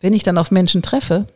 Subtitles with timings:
[0.00, 1.26] wenn ich dann auf Menschen treffe,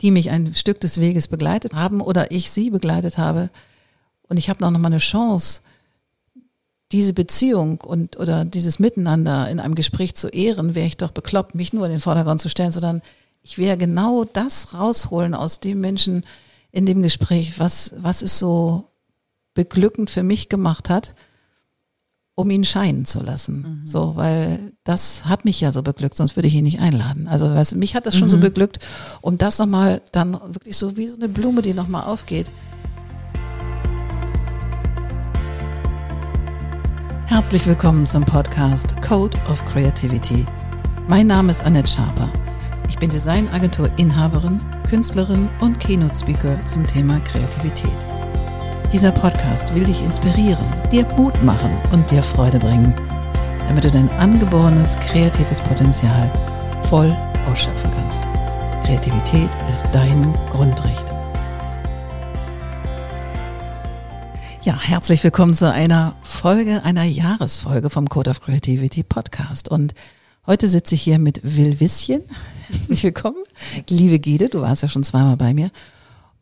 [0.00, 3.50] die mich ein Stück des Weges begleitet haben oder ich sie begleitet habe
[4.22, 5.62] und ich habe noch mal eine Chance,
[6.92, 11.54] diese Beziehung und oder dieses Miteinander in einem Gespräch zu ehren, wäre ich doch bekloppt,
[11.54, 13.02] mich nur in den Vordergrund zu stellen, sondern
[13.42, 16.24] ich will ja genau das rausholen aus dem Menschen
[16.70, 18.84] in dem Gespräch, was, was es so
[19.54, 21.14] beglückend für mich gemacht hat,
[22.38, 23.80] um ihn scheinen zu lassen.
[23.82, 23.86] Mhm.
[23.86, 27.26] So, weil das hat mich ja so beglückt, sonst würde ich ihn nicht einladen.
[27.26, 28.32] Also weißt, mich hat das schon mhm.
[28.32, 28.78] so beglückt,
[29.22, 32.48] um das nochmal dann wirklich so wie so eine Blume, die nochmal aufgeht.
[37.26, 40.46] Herzlich willkommen zum Podcast Code of Creativity.
[41.08, 42.32] Mein Name ist Annette Schaper.
[42.88, 48.17] Ich bin Designagentur-Inhaberin, Künstlerin und Keynote-Speaker zum Thema Kreativität.
[48.92, 52.94] Dieser Podcast will dich inspirieren, dir Mut machen und dir Freude bringen,
[53.68, 56.32] damit du dein angeborenes kreatives Potenzial
[56.84, 57.14] voll
[57.50, 58.22] ausschöpfen kannst.
[58.86, 61.04] Kreativität ist dein Grundrecht.
[64.62, 69.68] Ja, herzlich willkommen zu einer Folge, einer Jahresfolge vom Code of Creativity Podcast.
[69.68, 69.92] Und
[70.46, 72.22] heute sitze ich hier mit Will Wisschen.
[72.70, 73.44] Herzlich willkommen.
[73.86, 75.70] Liebe Gide, du warst ja schon zweimal bei mir.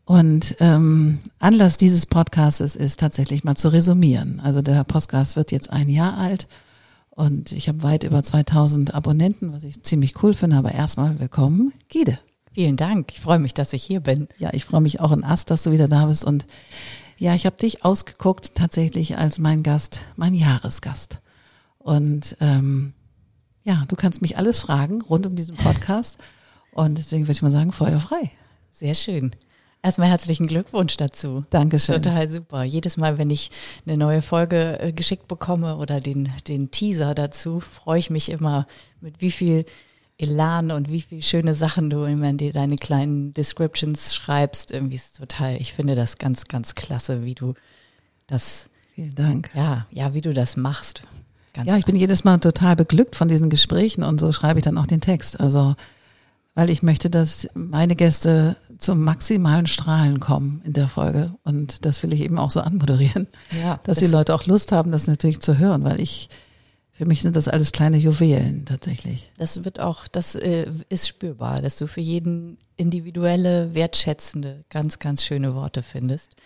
[0.07, 4.39] Und ähm, Anlass dieses Podcasts ist tatsächlich mal zu resümieren.
[4.39, 6.47] Also der Podcast wird jetzt ein Jahr alt
[7.11, 10.59] und ich habe weit über 2000 Abonnenten, was ich ziemlich cool finde.
[10.59, 12.21] Aber erstmal willkommen, Gide.
[12.53, 13.11] Vielen Dank.
[13.13, 14.29] Ich freue mich, dass ich hier bin.
[14.39, 16.25] Ja, ich freue mich auch in Ast, dass du wieder da bist.
[16.25, 16.47] Und
[17.19, 21.21] ja, ich habe dich ausgeguckt tatsächlich als mein Gast, mein Jahresgast.
[21.79, 22.93] Und ähm,
[23.65, 26.19] ja, du kannst mich alles fragen rund um diesen Podcast.
[26.71, 28.31] Und deswegen würde ich mal sagen, Feuer frei.
[28.71, 29.33] Sehr schön.
[29.83, 31.45] Erstmal herzlichen Glückwunsch dazu.
[31.51, 32.03] Dankeschön.
[32.03, 32.65] Total super.
[32.65, 33.51] Jedes Mal, wenn ich
[33.87, 38.67] eine neue Folge äh, geschickt bekomme oder den, den Teaser dazu, freue ich mich immer,
[39.01, 39.65] mit wie viel
[40.19, 44.71] Elan und wie viele schöne Sachen du immer in deine kleinen Descriptions schreibst.
[44.71, 47.55] Irgendwie ist total, ich finde das ganz, ganz klasse, wie du
[48.27, 48.71] das.
[48.95, 49.51] Vielen Dank.
[49.55, 51.03] Ja, ja, wie du das machst.
[51.53, 54.65] Ganz ja, ich bin jedes Mal total beglückt von diesen Gesprächen und so schreibe ich
[54.65, 55.39] dann auch den Text.
[55.39, 55.77] Also,
[56.57, 61.35] weil ich möchte, dass meine Gäste zum maximalen Strahlen kommen in der Folge.
[61.45, 63.29] Und das will ich eben auch so anmoderieren.
[63.63, 66.31] Ja, dass die Leute auch Lust haben, das natürlich zu hören, weil ich
[66.93, 69.31] für mich sind das alles kleine Juwelen tatsächlich.
[69.37, 75.23] Das wird auch, das äh, ist spürbar, dass du für jeden individuelle, wertschätzende, ganz, ganz
[75.23, 76.37] schöne Worte findest.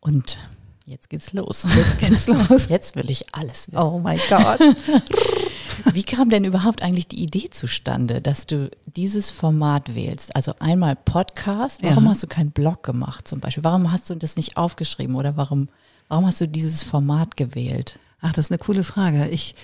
[0.00, 0.38] Und
[0.86, 1.66] jetzt geht's los.
[1.76, 2.68] Jetzt geht's los.
[2.68, 3.82] Jetzt will ich alles wissen.
[3.82, 4.60] Oh mein Gott.
[5.92, 10.34] Wie kam denn überhaupt eigentlich die Idee zustande, dass du dieses Format wählst?
[10.34, 11.82] Also einmal Podcast.
[11.82, 12.10] Warum ja.
[12.10, 13.64] hast du keinen Blog gemacht zum Beispiel?
[13.64, 15.68] Warum hast du das nicht aufgeschrieben oder warum,
[16.08, 17.98] warum hast du dieses Format gewählt?
[18.20, 19.28] Ach, das ist eine coole Frage.
[19.28, 19.54] Ich,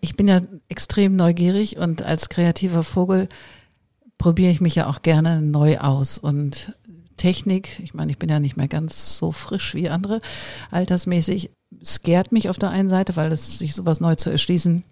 [0.00, 3.28] ich bin ja extrem neugierig und als kreativer Vogel
[4.18, 6.16] probiere ich mich ja auch gerne neu aus.
[6.16, 6.72] Und
[7.16, 10.20] Technik, ich meine, ich bin ja nicht mehr ganz so frisch wie andere,
[10.70, 11.50] altersmäßig,
[11.84, 14.82] scared mich auf der einen Seite, weil das, sich sowas neu zu erschließen,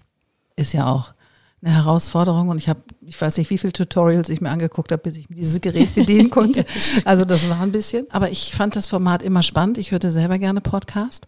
[0.57, 1.15] ist ja auch
[1.63, 5.03] eine Herausforderung und ich habe, ich weiß nicht, wie viele Tutorials ich mir angeguckt habe,
[5.03, 6.65] bis ich dieses Gerät bedienen konnte.
[7.05, 8.07] Also das war ein bisschen.
[8.11, 9.79] Aber ich fand das Format immer spannend.
[9.79, 11.27] Ich hörte selber gerne Podcast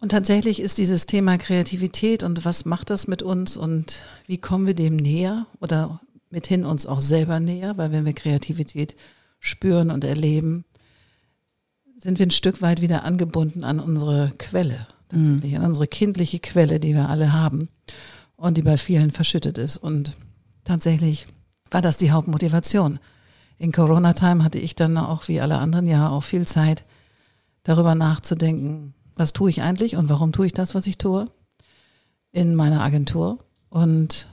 [0.00, 4.66] und tatsächlich ist dieses Thema Kreativität und was macht das mit uns und wie kommen
[4.66, 8.96] wir dem näher oder mithin uns auch selber näher, weil wenn wir Kreativität
[9.40, 10.64] spüren und erleben,
[11.98, 15.60] sind wir ein Stück weit wieder angebunden an unsere Quelle, tatsächlich, mhm.
[15.60, 17.68] an unsere kindliche Quelle, die wir alle haben
[18.36, 19.76] und die bei vielen verschüttet ist.
[19.76, 20.16] Und
[20.64, 21.26] tatsächlich
[21.70, 22.98] war das die Hauptmotivation.
[23.58, 26.84] In Corona-Time hatte ich dann auch wie alle anderen ja auch viel Zeit,
[27.62, 31.26] darüber nachzudenken, was tue ich eigentlich und warum tue ich das, was ich tue
[32.32, 33.38] in meiner Agentur.
[33.68, 34.28] Und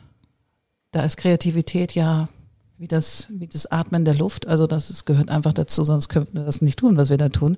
[0.91, 2.29] da ist Kreativität ja
[2.78, 4.48] wie das, wie das Atmen der Luft.
[4.48, 7.30] Also das ist, gehört einfach dazu, sonst könnten wir das nicht tun, was wir da
[7.30, 7.58] tun.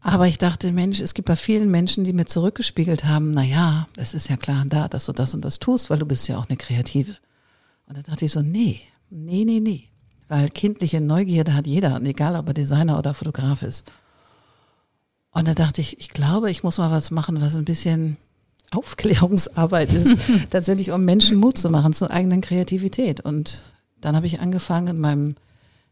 [0.00, 3.86] Aber ich dachte, Mensch, es gibt bei vielen Menschen, die mir zurückgespiegelt haben, na ja,
[3.96, 6.38] es ist ja klar da, dass du das und das tust, weil du bist ja
[6.38, 7.16] auch eine Kreative.
[7.86, 8.80] Und da dachte ich so, nee,
[9.10, 9.88] nee, nee, nee.
[10.28, 13.90] Weil kindliche Neugierde hat jeder, egal ob er Designer oder Fotograf ist.
[15.30, 18.16] Und da dachte ich, ich glaube, ich muss mal was machen, was ein bisschen
[18.70, 20.18] Aufklärungsarbeit ist,
[20.50, 23.20] tatsächlich um Menschen Mut zu machen zur eigenen Kreativität.
[23.20, 23.62] Und
[24.06, 25.34] dann habe ich angefangen, in meinem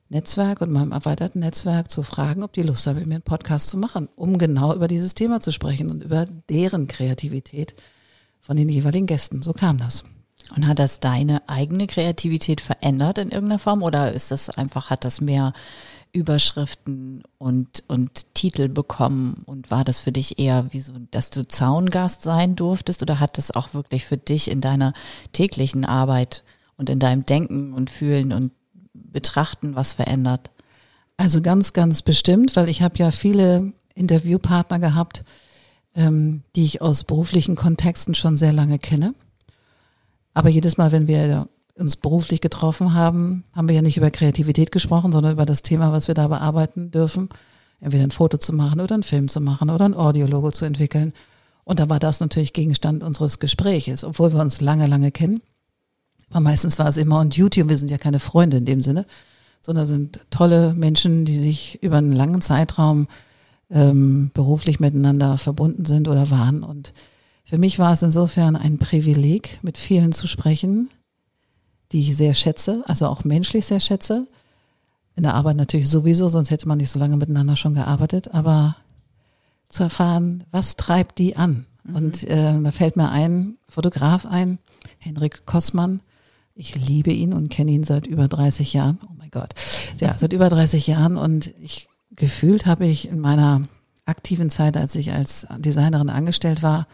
[0.08, 3.69] Netzwerk und meinem erweiterten Netzwerk zu fragen, ob die Lust haben, mit mir einen Podcast
[3.69, 7.75] zu machen, um genau über dieses Thema zu sprechen und über deren Kreativität
[8.40, 9.43] von den jeweiligen Gästen.
[9.43, 10.05] So kam das.
[10.55, 15.05] Und hat das deine eigene Kreativität verändert in irgendeiner Form oder ist das einfach, hat
[15.05, 15.52] das mehr
[16.12, 19.43] Überschriften und, und Titel bekommen?
[19.46, 23.38] Und war das für dich eher wie so, dass du Zaungast sein durftest oder hat
[23.38, 24.93] das auch wirklich für dich in deiner
[25.32, 26.44] täglichen Arbeit
[26.76, 28.53] und in deinem Denken und Fühlen und
[28.93, 30.50] Betrachten was verändert?
[31.17, 35.25] Also ganz, ganz bestimmt, weil ich habe ja viele Interviewpartner gehabt,
[35.94, 39.15] ähm, die ich aus beruflichen Kontexten schon sehr lange kenne.
[40.35, 44.73] Aber jedes Mal, wenn wir uns beruflich getroffen haben, haben wir ja nicht über Kreativität
[44.73, 47.29] gesprochen, sondern über das Thema, was wir da bearbeiten dürfen.
[47.81, 51.12] Entweder ein Foto zu machen oder einen Film zu machen oder ein Audiologo zu entwickeln.
[51.65, 55.41] Und da war das natürlich Gegenstand unseres Gespräches, obwohl wir uns lange, lange kennen.
[56.31, 59.06] Aber meistens war es immer und YouTube, wir sind ja keine Freunde in dem Sinne,
[59.61, 63.06] sondern sind tolle Menschen, die sich über einen langen Zeitraum
[63.71, 66.62] ähm, beruflich miteinander verbunden sind oder waren.
[66.62, 66.93] Und
[67.44, 70.91] für mich war es insofern ein Privileg, mit vielen zu sprechen,
[71.93, 74.26] die ich sehr schätze, also auch menschlich sehr schätze.
[75.17, 78.76] In der Arbeit natürlich sowieso, sonst hätte man nicht so lange miteinander schon gearbeitet, aber
[79.69, 81.67] zu erfahren, was treibt die an.
[81.85, 81.97] Mhm.
[81.97, 84.59] Und äh, da fällt mir ein Fotograf ein,
[84.99, 86.00] Henrik Kossmann.
[86.55, 88.99] Ich liebe ihn und kenne ihn seit über 30 Jahren.
[89.05, 89.55] Oh mein Gott.
[90.01, 93.62] Ja, seit über 30 Jahren und ich gefühlt habe ich in meiner
[94.05, 96.87] aktiven Zeit, als ich als Designerin angestellt war,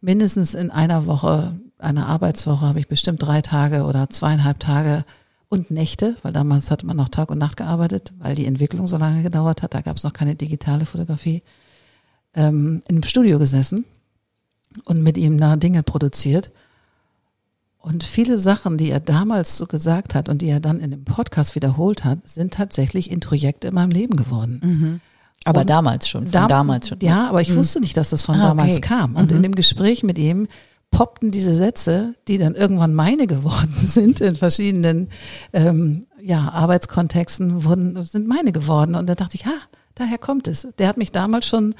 [0.00, 5.04] mindestens in einer Woche, einer Arbeitswoche, habe ich bestimmt drei Tage oder zweieinhalb Tage
[5.48, 8.96] und Nächte, weil damals hat man noch Tag und Nacht gearbeitet, weil die Entwicklung so
[8.96, 9.74] lange gedauert hat.
[9.74, 11.42] Da gab es noch keine digitale Fotografie.
[12.34, 13.84] Ähm, in einem Studio gesessen
[14.84, 16.50] und mit ihm da Dinge produziert.
[17.86, 21.04] Und viele Sachen, die er damals so gesagt hat und die er dann in dem
[21.04, 24.60] Podcast wiederholt hat, sind tatsächlich Introjekte in meinem Leben geworden.
[24.60, 25.00] Mhm.
[25.44, 26.98] Aber und damals schon, von da, damals schon.
[27.00, 27.58] Ja, aber ich mhm.
[27.58, 28.88] wusste nicht, dass das von ah, damals okay.
[28.88, 29.14] kam.
[29.14, 29.36] Und mhm.
[29.36, 30.48] in dem Gespräch mit ihm
[30.90, 35.08] poppten diese Sätze, die dann irgendwann meine geworden sind in verschiedenen
[35.52, 38.96] ähm, ja, Arbeitskontexten, wurden, sind meine geworden.
[38.96, 39.54] Und da dachte ich, ha,
[39.94, 40.66] daher kommt es.
[40.80, 41.72] Der hat mich damals schon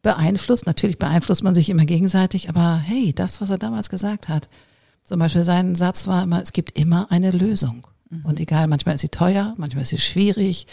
[0.00, 0.66] beeinflusst.
[0.66, 4.48] Natürlich beeinflusst man sich immer gegenseitig, aber hey, das, was er damals gesagt hat,
[5.04, 7.86] zum Beispiel sein Satz war immer, es gibt immer eine Lösung.
[8.10, 8.24] Mhm.
[8.24, 10.66] Und egal, manchmal ist sie teuer, manchmal ist sie schwierig,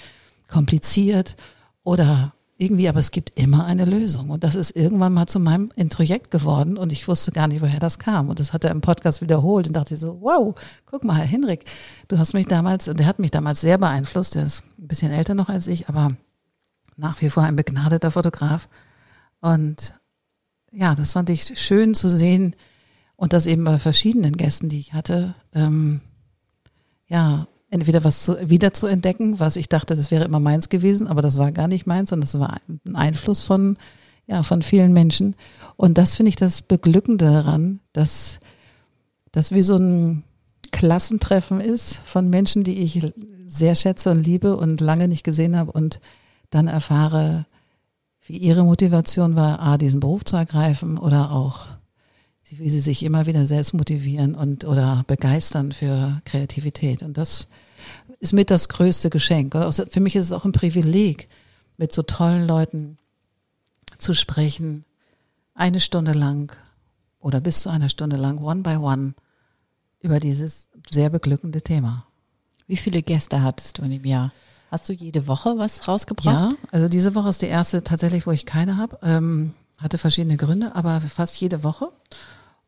[0.48, 1.36] kompliziert
[1.84, 4.30] oder irgendwie, aber es gibt immer eine Lösung.
[4.30, 7.80] Und das ist irgendwann mal zu meinem Introjekt geworden und ich wusste gar nicht, woher
[7.80, 8.30] das kam.
[8.30, 10.54] Und das hat er im Podcast wiederholt und dachte so, wow,
[10.86, 11.66] guck mal, Herr Henrik,
[12.08, 15.34] du hast mich damals, der hat mich damals sehr beeinflusst, der ist ein bisschen älter
[15.34, 16.10] noch als ich, aber
[16.98, 18.70] nach wie vor ein begnadeter Fotograf.
[19.40, 19.96] Und
[20.72, 22.56] ja, das fand ich schön zu sehen,
[23.22, 26.02] und das eben bei verschiedenen Gästen, die ich hatte, ähm,
[27.08, 31.08] ja, entweder was zu, wieder zu entdecken, was ich dachte, das wäre immer meins gewesen,
[31.08, 33.78] aber das war gar nicht meins, sondern das war ein Einfluss von,
[34.26, 35.36] ja, von vielen Menschen.
[35.76, 38.40] Und das finde ich das Beglückende daran, dass
[39.32, 40.24] das wie so ein
[40.72, 43.06] Klassentreffen ist von Menschen, die ich
[43.46, 46.02] sehr schätze und liebe und lange nicht gesehen habe und
[46.50, 47.46] dann erfahre,
[48.26, 51.68] wie ihre Motivation war, A, diesen Beruf zu ergreifen oder auch
[52.60, 57.04] wie sie sich immer wieder selbst motivieren und oder begeistern für Kreativität.
[57.04, 57.48] Und das
[58.20, 59.56] ist mit das größte Geschenk.
[59.56, 61.30] Und für mich ist es auch ein Privileg,
[61.78, 62.98] mit so tollen Leuten
[63.98, 64.86] zu sprechen,
[65.54, 66.56] eine Stunde lang
[67.20, 69.14] oder bis zu einer Stunde lang, one by one,
[70.00, 72.06] über dieses sehr beglückende Thema.
[72.68, 74.32] Wie viele Gäste hattest du in dem Jahr?
[74.70, 76.52] Hast du jede Woche was rausgebracht?
[76.52, 78.98] Ja, also diese Woche ist die erste tatsächlich, wo ich keine habe.
[79.04, 81.92] Ähm, hatte verschiedene Gründe, aber fast jede Woche.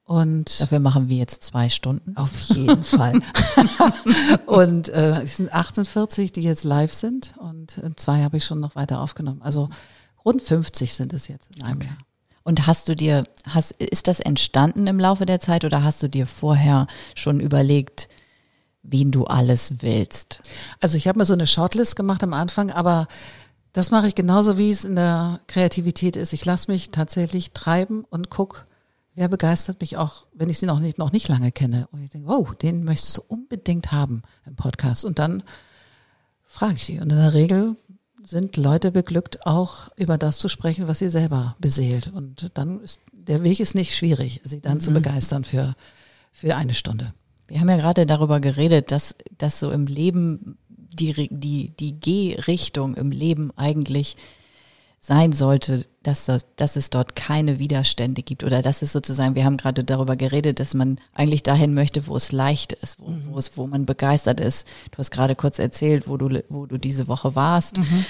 [0.06, 2.18] Und dafür machen wir jetzt zwei Stunden.
[2.18, 3.22] Auf jeden Fall.
[4.46, 8.60] und äh, es sind 48, die jetzt live sind und äh, zwei habe ich schon
[8.60, 9.42] noch weiter aufgenommen.
[9.42, 9.70] Also
[10.26, 11.88] rund 50 sind es jetzt in einem okay.
[11.88, 11.98] Jahr.
[12.44, 16.10] Und hast du dir, hast, ist das entstanden im Laufe der Zeit oder hast du
[16.10, 18.10] dir vorher schon überlegt,
[18.82, 20.42] wen du alles willst?
[20.82, 23.08] Also ich habe mir so eine Shortlist gemacht am Anfang, aber
[23.72, 26.34] das mache ich genauso, wie es in der Kreativität ist.
[26.34, 28.68] Ich lasse mich tatsächlich treiben und guck,
[29.16, 31.88] wer begeistert mich auch, wenn ich sie noch nicht, noch nicht lange kenne.
[31.92, 35.06] Und ich denke, wow, den möchtest du unbedingt haben im Podcast.
[35.06, 35.44] Und dann
[36.46, 37.00] frage ich sie.
[37.00, 37.76] Und in der Regel
[38.26, 42.12] sind Leute beglückt, auch über das zu sprechen, was sie selber beseelt.
[42.14, 44.82] Und dann ist der Weg ist nicht schwierig, sie dann mhm.
[44.82, 45.76] zu begeistern für,
[46.32, 47.14] für eine Stunde.
[47.48, 52.96] Wir haben ja gerade darüber geredet, dass, dass so im Leben die, die, die Gehrichtung
[52.96, 54.18] im Leben eigentlich
[55.06, 59.58] sein sollte, dass, dass es dort keine Widerstände gibt oder dass es sozusagen, wir haben
[59.58, 63.58] gerade darüber geredet, dass man eigentlich dahin möchte, wo es leicht ist, wo, wo es,
[63.58, 64.66] wo man begeistert ist.
[64.92, 67.80] Du hast gerade kurz erzählt, wo du, wo du diese Woche warst.
[67.80, 68.06] Mhm.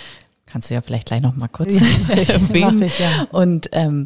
[0.46, 2.84] Kannst du ja vielleicht gleich noch mal kurz ja, erwähnen.
[2.84, 3.28] Ich, ja.
[3.32, 4.06] Und ähm,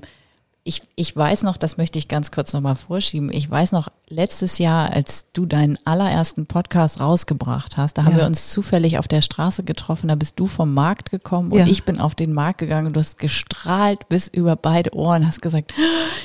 [0.68, 3.32] ich, ich weiß noch, das möchte ich ganz kurz nochmal vorschieben.
[3.32, 8.18] Ich weiß noch, letztes Jahr, als du deinen allerersten Podcast rausgebracht hast, da haben Ja.
[8.20, 11.68] wir uns zufällig auf der Straße getroffen, da bist du vom Markt gekommen und Ja.
[11.68, 15.42] ich bin auf den Markt gegangen und du hast gestrahlt bis über beide Ohren, hast
[15.42, 15.74] gesagt,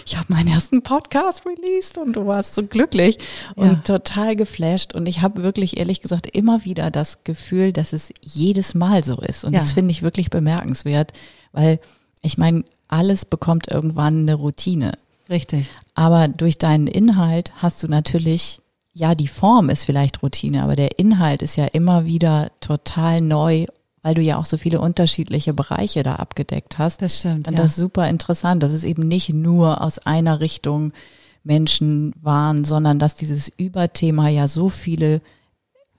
[0.07, 3.19] ich habe meinen ersten Podcast released und du warst so glücklich
[3.55, 3.75] und Ja.
[3.99, 8.75] total geflasht und ich habe wirklich ehrlich gesagt immer wieder das Gefühl, dass es jedes
[8.75, 11.13] Mal so ist und das finde ich wirklich bemerkenswert,
[11.53, 11.79] weil
[12.23, 14.93] ich meine, alles bekommt irgendwann eine Routine.
[15.29, 15.71] Richtig.
[15.95, 18.61] Aber durch deinen Inhalt hast du natürlich,
[18.93, 23.67] ja, die Form ist vielleicht Routine, aber der Inhalt ist ja immer wieder total neu,
[24.03, 27.03] weil du ja auch so viele unterschiedliche Bereiche da abgedeckt hast.
[27.03, 27.49] Das stimmt.
[27.49, 27.63] Und ja.
[27.63, 30.93] das ist super interessant, dass es eben nicht nur aus einer Richtung
[31.45, 35.21] Menschen waren, sondern dass dieses Überthema ja so viele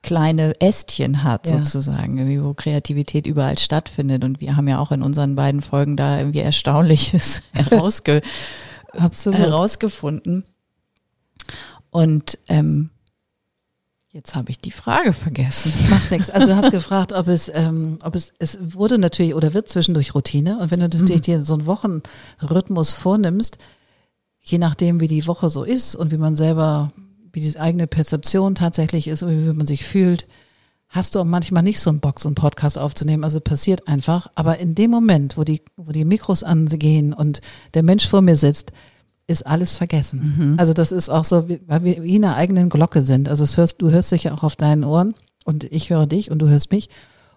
[0.03, 1.63] kleine Ästchen hat Ja.
[1.63, 4.24] sozusagen, irgendwie, wo Kreativität überall stattfindet.
[4.24, 8.22] Und wir haben ja auch in unseren beiden Folgen da irgendwie Erstaunliches herausge
[8.93, 10.43] herausgefunden.
[11.89, 12.89] Und ähm,
[14.10, 15.74] jetzt habe ich die Frage vergessen.
[15.89, 16.29] Macht nichts.
[16.29, 20.13] Also du hast gefragt, ob es, ähm, ob es, es wurde natürlich oder wird zwischendurch
[20.13, 20.60] Routine.
[20.60, 23.57] Und wenn du natürlich dir so einen Wochenrhythmus vornimmst,
[24.41, 26.91] je nachdem, wie die Woche so ist und wie man selber,
[27.33, 30.27] wie die eigene Perzeption tatsächlich ist und wie man sich fühlt,
[30.87, 33.23] hast du auch manchmal nicht so einen Bock, so einen Podcast aufzunehmen.
[33.23, 34.27] Also passiert einfach.
[34.35, 37.41] Aber in dem Moment, wo die, wo die Mikros angehen und
[37.73, 38.71] der Mensch vor mir sitzt,
[39.25, 40.19] ist alles vergessen.
[40.59, 43.27] Also das ist auch so, weil wir wie in einer eigenen Glocke sind.
[43.27, 46.39] Also hörst, du hörst dich ja auch auf deinen Ohren und ich höre dich und
[46.39, 46.89] du hörst mich.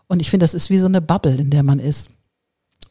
[0.09, 2.11] Und ich finde, das ist wie so eine Bubble, in der man ist.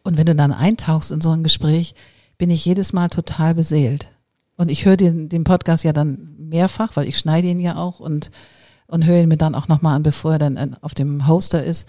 [0.04, 1.94] Und wenn du dann eintauchst in so ein Gespräch,
[2.38, 4.12] bin ich jedes Mal total beseelt.
[4.58, 8.00] Und ich höre den, den Podcast ja dann mehrfach, weil ich schneide ihn ja auch
[8.00, 8.32] und,
[8.88, 11.88] und höre ihn mir dann auch nochmal an, bevor er dann auf dem Hoster ist.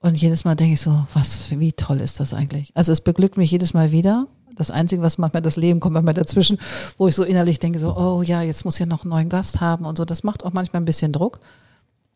[0.00, 2.70] Und jedes Mal denke ich so, was, wie toll ist das eigentlich?
[2.74, 4.28] Also es beglückt mich jedes Mal wieder.
[4.54, 6.58] Das Einzige, was manchmal das Leben kommt manchmal dazwischen,
[6.96, 9.60] wo ich so innerlich denke, so, oh ja, jetzt muss ich noch einen neuen Gast
[9.60, 10.04] haben und so.
[10.04, 11.40] Das macht auch manchmal ein bisschen Druck.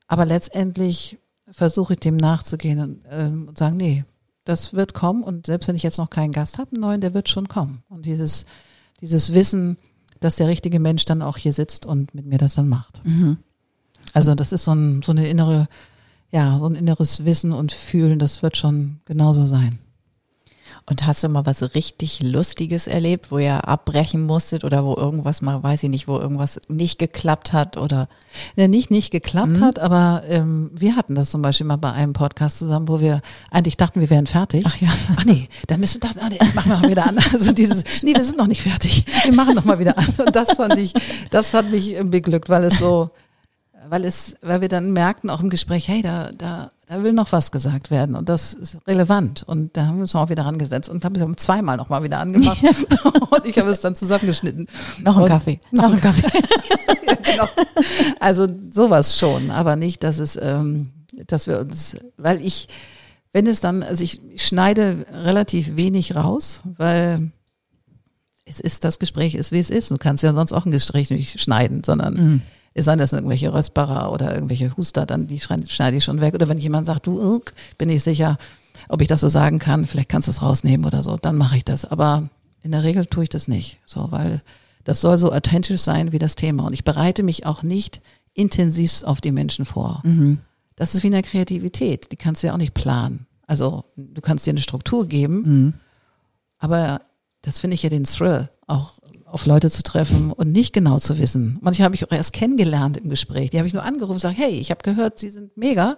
[0.07, 1.19] Aber letztendlich
[1.51, 4.05] versuche ich dem nachzugehen und, ähm, und sagen, nee,
[4.45, 7.15] das wird kommen und selbst wenn ich jetzt noch keinen Gast habe, einen neuen, der
[7.15, 7.83] wird schon kommen.
[7.89, 8.45] Und dieses,
[9.01, 9.77] dieses Wissen,
[10.23, 13.03] dass der richtige Mensch dann auch hier sitzt und mit mir das dann macht.
[14.15, 15.69] Also das ist so, ein, so eine innere,
[16.31, 19.79] ja, so ein inneres Wissen und Fühlen, das wird schon genauso sein.
[20.85, 25.41] Und hast du mal was richtig Lustiges erlebt, wo ihr abbrechen musstet oder wo irgendwas
[25.41, 28.09] mal, weiß ich nicht, wo irgendwas nicht geklappt hat oder
[28.57, 32.15] der nicht nicht geklappt hat, aber ähm, wir hatten das zum Beispiel mal bei einem
[32.15, 34.65] Podcast zusammen, wo wir eigentlich dachten, wir wären fertig.
[34.67, 34.89] Ach ja.
[35.17, 37.19] Ach nee, dann müssen wir das, ah, nee, machen wir mal wieder an.
[37.33, 39.05] Also dieses, nee, wir sind noch nicht fertig.
[39.25, 40.07] Wir machen noch mal wieder an.
[40.19, 40.93] Und das fand ich,
[41.31, 43.11] das hat mich ähm, beglückt, weil es so,
[43.89, 47.33] weil es, weil wir dann merkten auch im Gespräch, hey, da, da, da will noch
[47.33, 49.43] was gesagt werden und das ist relevant.
[49.45, 52.19] Und da haben wir uns auch wieder rangesetzt und haben es zweimal noch mal wieder
[52.19, 52.63] angemacht
[53.31, 54.67] und ich habe es dann zusammengeschnitten.
[55.03, 55.61] noch ein Kaffee.
[55.71, 56.27] Noch ein Kaffee.
[57.07, 57.49] ja, genau.
[58.21, 60.91] Also sowas schon, aber nicht, dass es, ähm,
[61.27, 62.69] dass wir uns, weil ich,
[63.33, 67.33] wenn es dann, also ich schneide relativ wenig raus, weil
[68.45, 69.91] es ist, das Gespräch ist, wie es ist.
[69.91, 72.43] Du kannst ja sonst auch ein Gespräch nicht schneiden, sondern
[72.75, 76.21] es sei denn, das sind irgendwelche Röstbarer oder irgendwelche Huster, dann die schneide ich schon
[76.21, 76.35] weg.
[76.35, 77.43] Oder wenn jemand sagt, du,
[77.79, 78.39] bin ich sicher,
[78.89, 81.57] ob ich das so sagen kann, vielleicht kannst du es rausnehmen oder so, dann mache
[81.57, 81.85] ich das.
[81.85, 82.29] Aber
[82.63, 84.43] in der Regel tue ich das nicht, so, weil
[84.85, 86.65] das soll so authentisch sein wie das Thema.
[86.65, 88.01] Und ich bereite mich auch nicht
[88.35, 90.03] intensiv auf die Menschen vor.
[90.77, 92.11] Das ist wie in der Kreativität.
[92.11, 93.27] Die kannst du ja auch nicht planen.
[93.47, 95.75] Also du kannst dir eine Struktur geben,
[96.59, 97.03] aber
[97.43, 98.95] das finde ich ja den Thrill, auch
[99.33, 101.59] auf Leute zu treffen und nicht genau zu wissen.
[101.63, 103.51] Manche habe ich auch erst kennengelernt im Gespräch.
[103.51, 105.97] Die habe ich nur angerufen und gesagt, hey, ich habe gehört, Sie sind mega.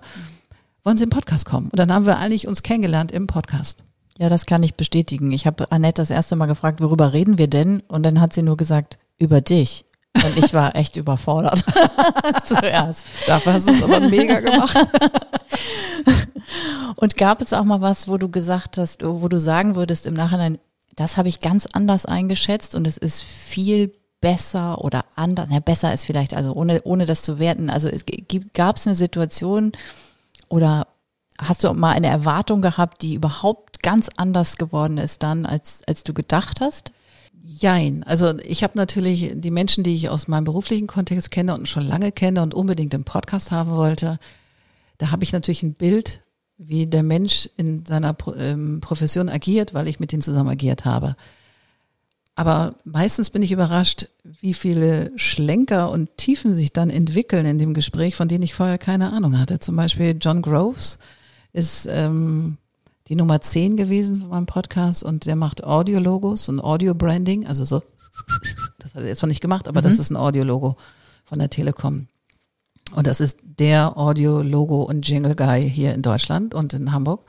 [0.84, 1.68] Wollen Sie im Podcast kommen?
[1.70, 3.84] Und dann haben wir eigentlich uns kennengelernt im Podcast.
[4.18, 5.32] Ja, das kann ich bestätigen.
[5.32, 7.80] Ich habe Annette das erste Mal gefragt, worüber reden wir denn?
[7.88, 9.84] Und dann hat sie nur gesagt, über dich.
[10.14, 11.64] Und ich war echt überfordert.
[12.44, 13.06] Zuerst.
[13.26, 14.76] Dafür hast du es aber mega gemacht.
[16.96, 20.14] Und gab es auch mal was, wo du gesagt hast, wo du sagen würdest im
[20.14, 20.58] Nachhinein,
[20.96, 25.50] das habe ich ganz anders eingeschätzt und es ist viel besser oder anders.
[25.50, 27.68] Ja, besser ist vielleicht, also ohne, ohne das zu werten.
[27.68, 28.04] Also es
[28.54, 29.72] gab es eine Situation
[30.48, 30.86] oder
[31.38, 36.04] hast du mal eine Erwartung gehabt, die überhaupt ganz anders geworden ist dann, als, als
[36.04, 36.92] du gedacht hast?
[37.42, 38.02] Jein.
[38.04, 41.86] Also ich habe natürlich die Menschen, die ich aus meinem beruflichen Kontext kenne und schon
[41.86, 44.18] lange kenne und unbedingt im Podcast haben wollte,
[44.96, 46.22] da habe ich natürlich ein Bild,
[46.58, 51.16] wie der Mensch in seiner ähm, Profession agiert, weil ich mit ihnen zusammen agiert habe.
[52.36, 57.74] Aber meistens bin ich überrascht, wie viele Schlenker und Tiefen sich dann entwickeln in dem
[57.74, 59.60] Gespräch, von denen ich vorher keine Ahnung hatte.
[59.60, 60.98] Zum Beispiel John Groves
[61.52, 62.56] ist ähm,
[63.06, 67.82] die Nummer 10 gewesen von meinem Podcast und der macht Audio-Logos und Audio-Branding, also so,
[68.78, 69.84] das hat er jetzt noch nicht gemacht, aber mhm.
[69.84, 70.76] das ist ein Audio-Logo
[71.24, 72.08] von der Telekom.
[72.94, 77.28] Und das ist der Audio-Logo und Jingle-Guy hier in Deutschland und in Hamburg.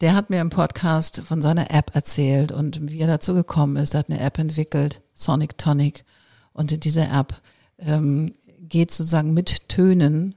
[0.00, 3.94] Der hat mir im Podcast von seiner App erzählt und wie er dazu gekommen ist.
[3.94, 6.04] Er hat eine App entwickelt, Sonic Tonic.
[6.52, 7.40] Und diese App
[7.78, 10.34] ähm, geht sozusagen mit Tönen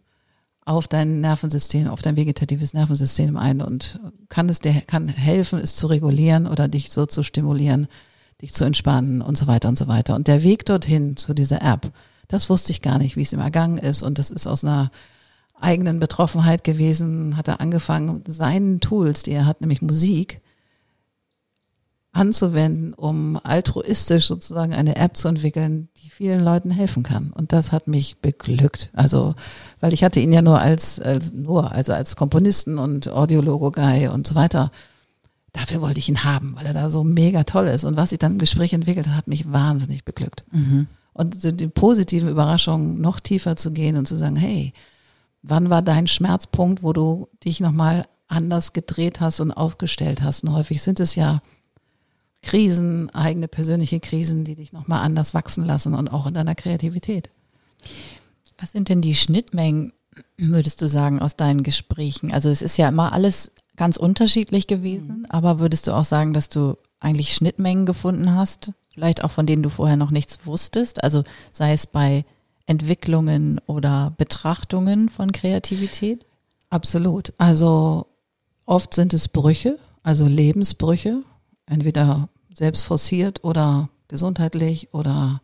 [0.64, 4.00] auf dein Nervensystem, auf dein vegetatives Nervensystem ein und
[4.30, 7.88] kann es dir kann helfen, es zu regulieren oder dich so zu stimulieren,
[8.42, 10.16] dich zu entspannen und so weiter und so weiter.
[10.16, 11.92] Und der Weg dorthin zu dieser App,
[12.32, 14.04] das wusste ich gar nicht, wie es ihm ergangen ist.
[14.04, 14.90] Und das ist aus einer
[15.60, 20.42] eigenen Betroffenheit gewesen, hat er angefangen, seinen Tools, die er hat, nämlich Musik,
[22.14, 27.32] anzuwenden, um altruistisch sozusagen eine App zu entwickeln, die vielen Leuten helfen kann.
[27.32, 28.92] Und das hat mich beglückt.
[28.94, 29.36] Also,
[29.82, 34.26] weil ich hatte ihn ja nur als, als nur, also als Komponisten und Audiologo-Guy und
[34.26, 34.72] so weiter.
[35.54, 37.84] Dafür wollte ich ihn haben, weil er da so mega toll ist.
[37.84, 40.46] Und was sich dann im Gespräch entwickelt hat, hat mich wahnsinnig beglückt.
[40.52, 40.88] Mhm.
[41.14, 44.74] Und so die positiven Überraschungen noch tiefer zu gehen und zu sagen, hey,
[45.42, 50.44] wann war dein Schmerzpunkt, wo du dich nochmal anders gedreht hast und aufgestellt hast?
[50.44, 51.42] Und häufig sind es ja
[52.42, 57.30] Krisen, eigene persönliche Krisen, die dich nochmal anders wachsen lassen und auch in deiner Kreativität.
[58.58, 59.94] Was sind denn die Schnittmengen,
[60.38, 62.32] würdest du sagen, aus deinen Gesprächen?
[62.32, 65.26] Also es ist ja immer alles ganz unterschiedlich gewesen, mhm.
[65.30, 69.64] aber würdest du auch sagen, dass du eigentlich Schnittmengen gefunden hast, vielleicht auch von denen
[69.64, 71.04] du vorher noch nichts wusstest?
[71.04, 72.26] Also sei es bei
[72.66, 76.26] Entwicklungen oder Betrachtungen von Kreativität?
[76.70, 77.34] Absolut.
[77.38, 78.08] Also
[78.66, 81.24] oft sind es Brüche, also Lebensbrüche,
[81.66, 85.42] entweder selbst forciert oder gesundheitlich oder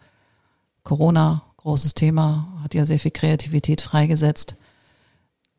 [0.83, 4.55] Corona, großes Thema, hat ja sehr viel Kreativität freigesetzt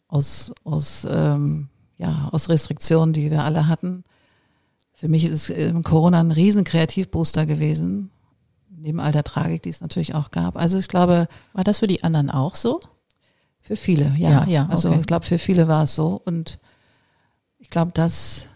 [0.08, 1.68] aus, aus, ähm,
[1.98, 4.04] ja, aus Restriktionen, die wir alle hatten.
[4.98, 8.10] Für mich ist ähm, Corona ein riesen Kreativbooster gewesen,
[8.68, 10.56] neben all der Tragik, die es natürlich auch gab.
[10.56, 11.28] Also ich glaube.
[11.52, 12.80] War das für die anderen auch so?
[13.60, 14.30] Für viele, ja.
[14.30, 14.98] ja, ja also okay.
[14.98, 16.20] ich glaube, für viele war es so.
[16.24, 16.58] Und
[17.60, 18.48] ich glaube, dass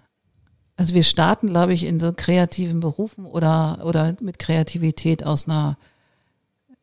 [0.74, 5.78] also wir starten, glaube ich, in so kreativen Berufen oder, oder mit Kreativität aus einer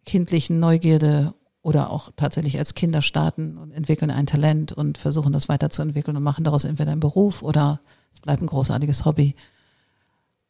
[0.05, 5.49] kindlichen Neugierde oder auch tatsächlich als Kinder starten und entwickeln ein Talent und versuchen das
[5.49, 9.35] weiterzuentwickeln und machen daraus entweder einen Beruf oder es bleibt ein großartiges Hobby.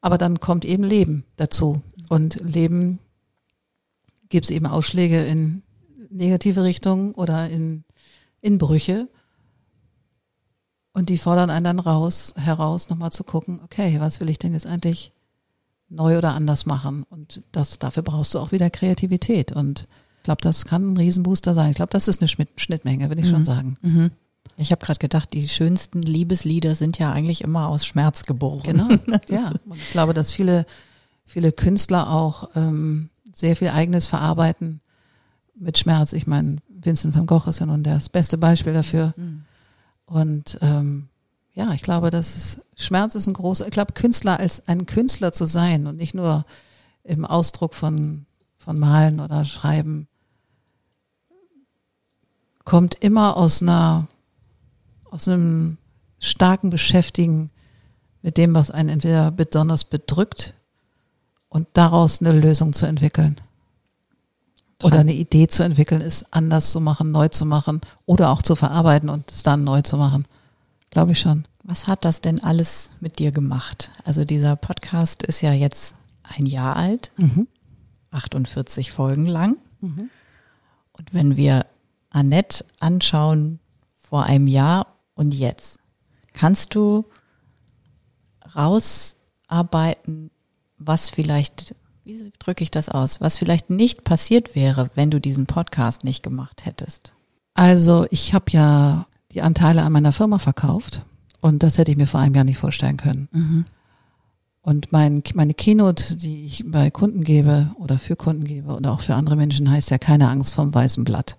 [0.01, 1.81] Aber dann kommt eben Leben dazu.
[2.07, 2.99] Und Leben
[4.29, 5.63] gibt es eben Ausschläge in
[6.09, 7.83] negative Richtungen oder in,
[8.41, 9.07] in Brüche.
[10.93, 14.53] Und die fordern einen dann raus, heraus, nochmal zu gucken, okay, was will ich denn
[14.53, 15.11] jetzt eigentlich
[15.89, 17.03] neu oder anders machen?
[17.03, 19.51] Und das, dafür brauchst du auch wieder Kreativität.
[19.51, 21.69] Und ich glaube, das kann ein Riesenbooster sein.
[21.69, 23.31] Ich glaube, das ist eine Schnittmenge, würde ich mhm.
[23.31, 23.75] schon sagen.
[23.81, 24.11] Mhm.
[24.59, 28.61] Ich habe gerade gedacht, die schönsten Liebeslieder sind ja eigentlich immer aus Schmerz geboren.
[28.63, 28.89] Genau,
[29.29, 29.51] ja.
[29.65, 30.65] Und ich glaube, dass viele,
[31.25, 34.81] viele Künstler auch ähm, sehr viel Eigenes verarbeiten
[35.55, 36.13] mit Schmerz.
[36.13, 39.13] Ich meine, Vincent van Gogh ist ja nun das beste Beispiel dafür.
[39.15, 39.45] Mhm.
[40.05, 41.09] Und ähm,
[41.53, 45.31] ja, ich glaube, dass es, Schmerz ist ein großer, ich glaube, Künstler als ein Künstler
[45.31, 46.45] zu sein und nicht nur
[47.03, 48.25] im Ausdruck von,
[48.57, 50.07] von Malen oder Schreiben,
[52.65, 54.07] kommt immer aus einer,
[55.11, 55.77] aus einem
[56.19, 57.49] starken Beschäftigen
[58.21, 60.53] mit dem, was einen entweder besonders bedrückt
[61.47, 63.37] und daraus eine Lösung zu entwickeln.
[64.81, 68.55] Oder eine Idee zu entwickeln, ist anders zu machen, neu zu machen oder auch zu
[68.55, 70.25] verarbeiten und es dann neu zu machen.
[70.89, 71.45] Glaube ich schon.
[71.63, 73.91] Was hat das denn alles mit dir gemacht?
[74.05, 77.47] Also dieser Podcast ist ja jetzt ein Jahr alt, mhm.
[78.11, 79.57] 48 Folgen lang.
[79.81, 80.09] Mhm.
[80.93, 81.65] Und wenn wir
[82.09, 83.59] Annette anschauen
[83.97, 84.87] vor einem Jahr
[85.19, 85.81] und jetzt,
[86.31, 87.03] kannst du
[88.55, 90.31] rausarbeiten,
[90.77, 95.45] was vielleicht wie drücke ich das aus, was vielleicht nicht passiert wäre, wenn du diesen
[95.45, 97.11] Podcast nicht gemacht hättest?
[97.53, 101.03] Also ich habe ja die Anteile an meiner Firma verkauft
[101.41, 103.27] und das hätte ich mir vor einem Jahr nicht vorstellen können.
[103.33, 103.65] Mhm.
[104.61, 109.01] Und mein, meine Keynote, die ich bei Kunden gebe oder für Kunden gebe oder auch
[109.01, 111.35] für andere Menschen, heißt ja keine Angst vom weißen Blatt.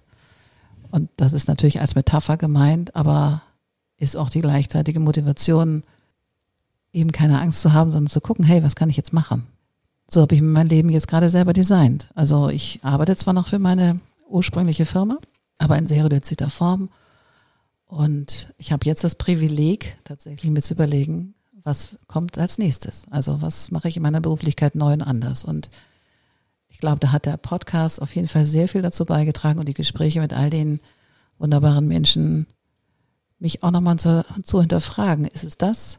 [0.90, 3.40] Und das ist natürlich als Metapher gemeint, aber
[4.00, 5.84] ist auch die gleichzeitige Motivation,
[6.92, 9.46] eben keine Angst zu haben, sondern zu gucken, hey, was kann ich jetzt machen?
[10.08, 12.10] So habe ich mein Leben jetzt gerade selber designt.
[12.16, 15.18] Also ich arbeite zwar noch für meine ursprüngliche Firma,
[15.58, 16.88] aber in sehr reduzierter Form.
[17.86, 23.04] Und ich habe jetzt das Privileg, tatsächlich mir zu überlegen, was kommt als nächstes.
[23.10, 25.44] Also was mache ich in meiner Beruflichkeit neu und anders.
[25.44, 25.70] Und
[26.68, 29.74] ich glaube, da hat der Podcast auf jeden Fall sehr viel dazu beigetragen und die
[29.74, 30.80] Gespräche mit all den
[31.38, 32.46] wunderbaren Menschen,
[33.40, 35.24] mich auch nochmal zu, zu hinterfragen.
[35.24, 35.98] Ist es das,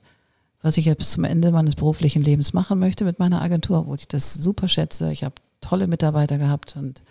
[0.61, 3.95] was ich jetzt bis zum Ende meines beruflichen Lebens machen möchte mit meiner Agentur, wo
[3.95, 5.11] ich das super schätze.
[5.11, 7.01] Ich habe tolle Mitarbeiter gehabt und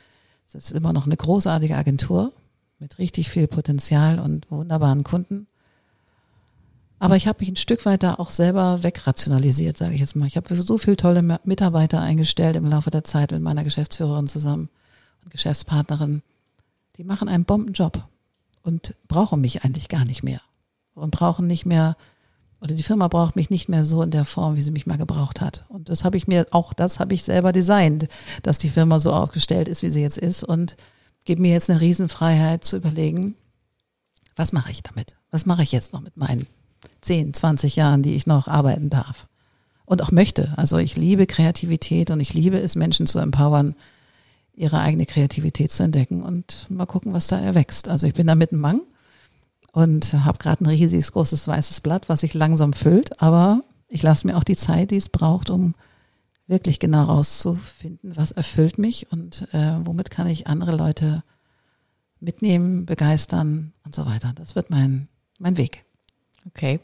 [0.47, 2.33] es ist immer noch eine großartige Agentur
[2.79, 5.47] mit richtig viel Potenzial und wunderbaren Kunden.
[6.99, 10.27] Aber ich habe mich ein Stück weit da auch selber wegrationalisiert, sage ich jetzt mal.
[10.27, 14.69] Ich habe so viele tolle Mitarbeiter eingestellt im Laufe der Zeit mit meiner Geschäftsführerin zusammen
[15.25, 16.23] und Geschäftspartnerin.
[16.99, 18.05] Die machen einen Bombenjob
[18.63, 20.41] und brauchen mich eigentlich gar nicht mehr.
[20.95, 21.97] Und brauchen nicht mehr,
[22.61, 24.99] oder die Firma braucht mich nicht mehr so in der Form, wie sie mich mal
[24.99, 25.65] gebraucht hat.
[25.69, 28.09] Und das habe ich mir, auch das habe ich selber designt,
[28.43, 30.45] dass die Firma so aufgestellt ist, wie sie jetzt ist.
[30.45, 30.77] Und
[31.25, 33.35] gebe mir jetzt eine Riesenfreiheit zu überlegen,
[34.37, 35.17] was mache ich damit?
[35.31, 36.47] Was mache ich jetzt noch mit meinen
[37.01, 39.27] 10, 20 Jahren, die ich noch arbeiten darf.
[39.85, 40.53] Und auch möchte.
[40.57, 43.75] Also ich liebe Kreativität und ich liebe es, Menschen zu empowern,
[44.61, 47.89] ihre eigene Kreativität zu entdecken und mal gucken, was da erwächst.
[47.89, 48.83] Also ich bin da mitten Mang
[49.73, 54.27] und habe gerade ein riesiges großes weißes Blatt, was sich langsam füllt, aber ich lasse
[54.27, 55.75] mir auch die Zeit, die es braucht, um
[56.47, 61.23] wirklich genau rauszufinden, was erfüllt mich und äh, womit kann ich andere Leute
[62.19, 64.33] mitnehmen, begeistern und so weiter.
[64.35, 65.85] Das wird mein, mein Weg.
[66.47, 66.81] Okay.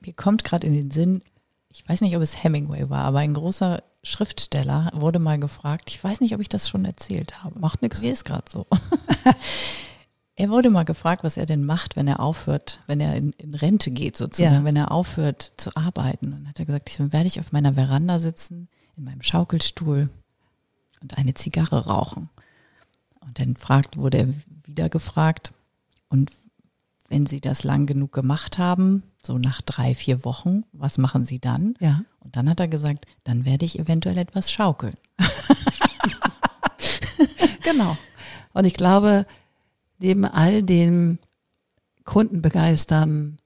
[0.00, 1.22] Mir kommt gerade in den Sinn,
[1.70, 6.02] ich weiß nicht, ob es Hemingway war, aber ein großer Schriftsteller wurde mal gefragt, ich
[6.02, 7.58] weiß nicht, ob ich das schon erzählt habe.
[7.58, 8.00] Macht nichts.
[8.00, 8.66] Mir ist gerade so.
[10.36, 13.54] er wurde mal gefragt, was er denn macht, wenn er aufhört, wenn er in, in
[13.54, 14.64] Rente geht sozusagen, ja.
[14.64, 16.32] wenn er aufhört zu arbeiten.
[16.32, 20.08] Und hat er gesagt, ich werde ich auf meiner Veranda sitzen, in meinem Schaukelstuhl
[21.00, 22.28] und eine Zigarre rauchen.
[23.20, 24.28] Und dann fragt, wurde er
[24.66, 25.52] wieder gefragt,
[26.14, 26.30] und
[27.14, 31.38] wenn Sie das lang genug gemacht haben, so nach drei, vier Wochen, was machen Sie
[31.38, 31.76] dann?
[31.78, 32.02] Ja.
[32.24, 34.94] Und dann hat er gesagt, dann werde ich eventuell etwas schaukeln.
[37.62, 37.96] genau.
[38.52, 39.26] Und ich glaube,
[40.00, 41.20] neben all dem
[42.02, 43.38] Kunden begeistern,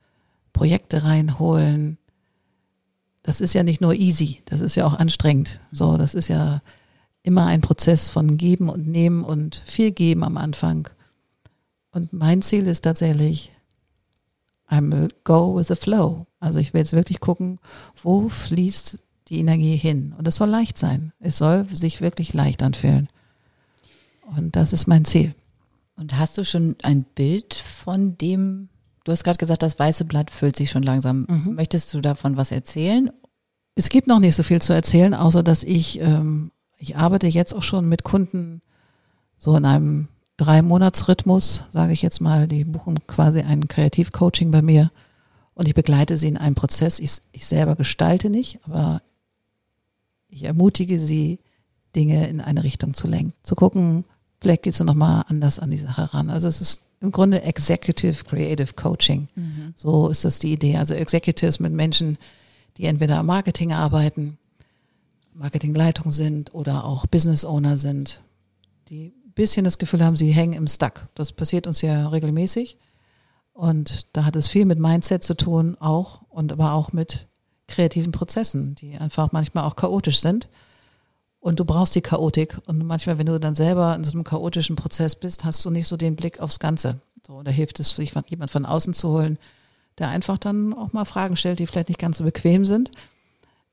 [0.55, 1.99] Projekte reinholen,
[3.23, 5.61] das ist ja nicht nur easy, das ist ja auch anstrengend.
[5.73, 6.63] So, das ist ja
[7.23, 10.89] immer ein Prozess von Geben und Nehmen und viel Geben am Anfang
[11.99, 13.51] und mein Ziel ist tatsächlich,
[14.71, 16.27] I will go with the flow.
[16.41, 17.59] Also ich will jetzt wirklich gucken,
[18.03, 20.15] wo fließt die Energie hin.
[20.17, 21.13] Und es soll leicht sein.
[21.21, 23.09] Es soll sich wirklich leicht anfühlen.
[24.37, 25.35] Und das ist mein Ziel.
[25.97, 28.69] Und hast du schon ein Bild von dem,
[29.05, 31.27] du hast gerade gesagt, das weiße Blatt füllt sich schon langsam.
[31.29, 31.55] Mhm.
[31.55, 33.11] Möchtest du davon was erzählen?
[33.75, 37.55] Es gibt noch nicht so viel zu erzählen, außer dass ich, ähm, ich arbeite jetzt
[37.55, 38.63] auch schon mit Kunden
[39.37, 42.49] so in einem drei Monatsrhythmus, sage ich jetzt mal.
[42.49, 44.91] Die buchen quasi ein Kreativcoaching bei mir
[45.53, 46.99] und ich begleite sie in einem Prozess.
[47.01, 49.03] Ich, ich selber gestalte nicht, aber
[50.31, 51.41] ich ermutige sie,
[51.97, 53.33] Dinge in eine Richtung zu lenken.
[53.43, 54.05] Zu gucken,
[54.41, 56.31] vielleicht gehst du nochmal anders an die Sache ran.
[56.31, 59.29] Also es ist im Grunde Executive Creative Coaching.
[59.35, 59.75] Mhm.
[59.75, 60.77] So ist das die Idee.
[60.77, 62.19] Also Executives mit Menschen,
[62.77, 64.39] die entweder am Marketing arbeiten,
[65.35, 68.21] Marketingleitung sind oder auch Business Owner sind,
[68.91, 71.07] die bisschen das Gefühl haben, sie hängen im Stuck.
[71.15, 72.77] Das passiert uns ja regelmäßig.
[73.53, 77.27] Und da hat es viel mit Mindset zu tun, auch und aber auch mit
[77.69, 80.49] kreativen Prozessen, die einfach manchmal auch chaotisch sind.
[81.39, 82.59] Und du brauchst die Chaotik.
[82.67, 85.87] Und manchmal, wenn du dann selber in so einem chaotischen Prozess bist, hast du nicht
[85.87, 87.01] so den Blick aufs Ganze.
[87.25, 89.39] So, da hilft es, sich jemand von außen zu holen,
[89.99, 92.91] der einfach dann auch mal Fragen stellt, die vielleicht nicht ganz so bequem sind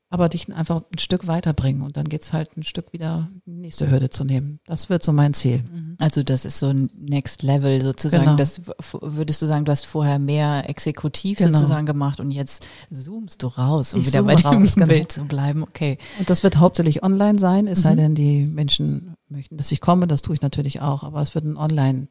[0.08, 3.90] aber dich einfach ein Stück weiterbringen und dann geht's halt ein Stück wieder die nächste
[3.90, 4.60] Hürde zu nehmen.
[4.64, 5.64] Das wird so mein Ziel.
[5.70, 5.96] Mhm.
[5.98, 8.24] Also das ist so ein Next Level sozusagen.
[8.24, 8.36] Genau.
[8.36, 8.60] Das
[9.00, 11.58] würdest du sagen, du hast vorher mehr exekutiv genau.
[11.58, 14.86] sozusagen gemacht und jetzt zoomst du raus, um ich wieder bei dem genau.
[14.86, 15.64] Bild zu bleiben.
[15.64, 15.98] Okay.
[16.20, 17.82] Und das wird hauptsächlich online sein, es mhm.
[17.82, 21.34] sei denn, die Menschen möchten, dass ich komme, das tue ich natürlich auch, aber es
[21.34, 22.06] wird eine Online,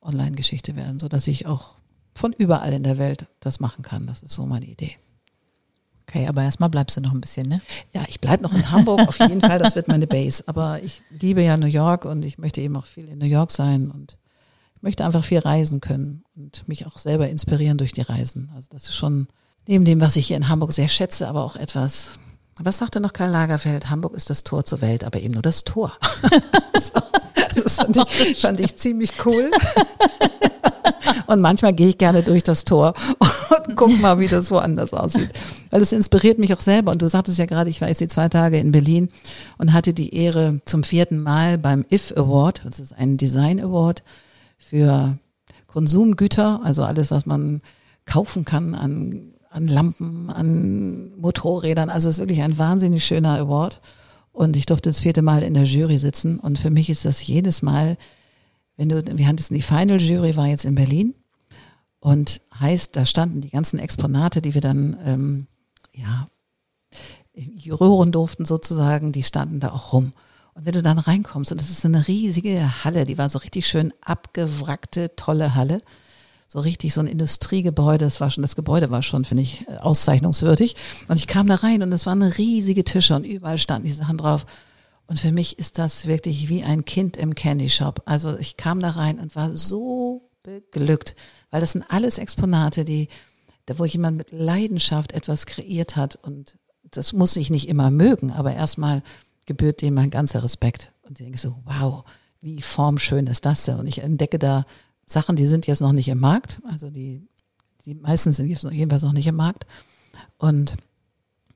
[0.00, 1.74] Online-Geschichte werden, so dass ich auch
[2.14, 4.06] von überall in der Welt das machen kann.
[4.06, 4.96] Das ist so meine Idee.
[6.08, 7.60] Okay, aber erstmal bleibst du noch ein bisschen, ne?
[7.92, 10.42] Ja, ich bleibe noch in Hamburg auf jeden Fall, das wird meine Base.
[10.46, 13.50] Aber ich liebe ja New York und ich möchte eben auch viel in New York
[13.50, 14.16] sein und
[14.76, 18.50] ich möchte einfach viel reisen können und mich auch selber inspirieren durch die Reisen.
[18.54, 19.28] Also das ist schon
[19.66, 22.18] neben dem, was ich hier in Hamburg sehr schätze, aber auch etwas,
[22.58, 23.90] was sagte noch Karl Lagerfeld?
[23.90, 25.92] Hamburg ist das Tor zur Welt, aber eben nur das Tor.
[26.80, 27.02] so,
[27.54, 29.50] das fand ich, fand ich ziemlich cool.
[31.26, 32.94] Und manchmal gehe ich gerne durch das Tor
[33.66, 35.30] und guck mal, wie das woanders aussieht.
[35.70, 36.92] Weil es inspiriert mich auch selber.
[36.92, 39.08] Und du sagtest ja gerade, ich war jetzt die zwei Tage in Berlin
[39.58, 44.02] und hatte die Ehre zum vierten Mal beim IF Award, das ist ein Design Award
[44.56, 45.18] für
[45.66, 47.60] Konsumgüter, also alles, was man
[48.06, 51.90] kaufen kann an, an Lampen, an Motorrädern.
[51.90, 53.80] Also es ist wirklich ein wahnsinnig schöner Award.
[54.32, 56.38] Und ich durfte das vierte Mal in der Jury sitzen.
[56.38, 57.96] Und für mich ist das jedes Mal
[58.78, 61.14] wenn du, wir hatten die Final Jury war jetzt in Berlin
[62.00, 65.46] und heißt, da standen die ganzen Exponate, die wir dann ähm,
[65.92, 66.28] ja,
[67.34, 70.12] Juroren durften sozusagen, die standen da auch rum.
[70.54, 73.66] Und wenn du dann reinkommst, und das ist eine riesige Halle, die war so richtig
[73.66, 75.78] schön abgewrackte, tolle Halle.
[76.46, 80.76] So richtig so ein Industriegebäude, das war schon, das Gebäude war schon, finde ich, auszeichnungswürdig.
[81.08, 84.16] Und ich kam da rein und es waren riesige Tische und überall standen die Sachen
[84.16, 84.46] drauf.
[85.08, 88.02] Und für mich ist das wirklich wie ein Kind im Candy Shop.
[88.04, 91.16] Also ich kam da rein und war so beglückt,
[91.50, 93.08] weil das sind alles Exponate, die,
[93.74, 96.58] wo jemand mit Leidenschaft etwas kreiert hat und
[96.90, 99.02] das muss ich nicht immer mögen, aber erstmal
[99.46, 100.92] gebührt dem mein ganzer Respekt.
[101.02, 102.04] Und ich denke so, wow,
[102.40, 103.78] wie formschön ist das denn?
[103.78, 104.66] Und ich entdecke da
[105.06, 106.60] Sachen, die sind jetzt noch nicht im Markt.
[106.70, 107.26] Also die,
[107.86, 109.66] die meisten sind jetzt jedenfalls noch nicht im Markt.
[110.36, 110.76] Und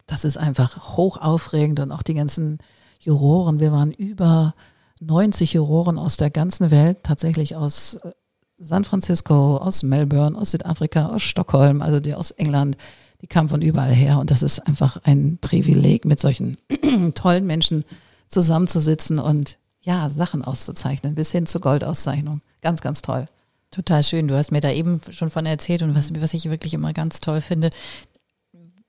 [0.07, 2.59] das ist einfach hoch aufregend und auch die ganzen
[3.03, 3.61] Juroren.
[3.61, 4.55] Wir waren über
[5.01, 8.12] 90 Juroren aus der ganzen Welt, tatsächlich aus äh,
[8.59, 12.77] San Francisco, aus Melbourne, aus Südafrika, aus Stockholm, also die aus England,
[13.21, 14.19] die kamen von überall her.
[14.19, 16.57] Und das ist einfach ein Privileg, mit solchen
[17.15, 17.85] tollen Menschen
[18.29, 22.41] zusammenzusitzen und ja, Sachen auszuzeichnen, bis hin zur Goldauszeichnung.
[22.61, 23.27] Ganz, ganz toll.
[23.73, 24.29] Total schön.
[24.29, 27.21] Du hast mir da eben schon von erzählt und was, was ich wirklich immer ganz
[27.21, 27.71] toll finde,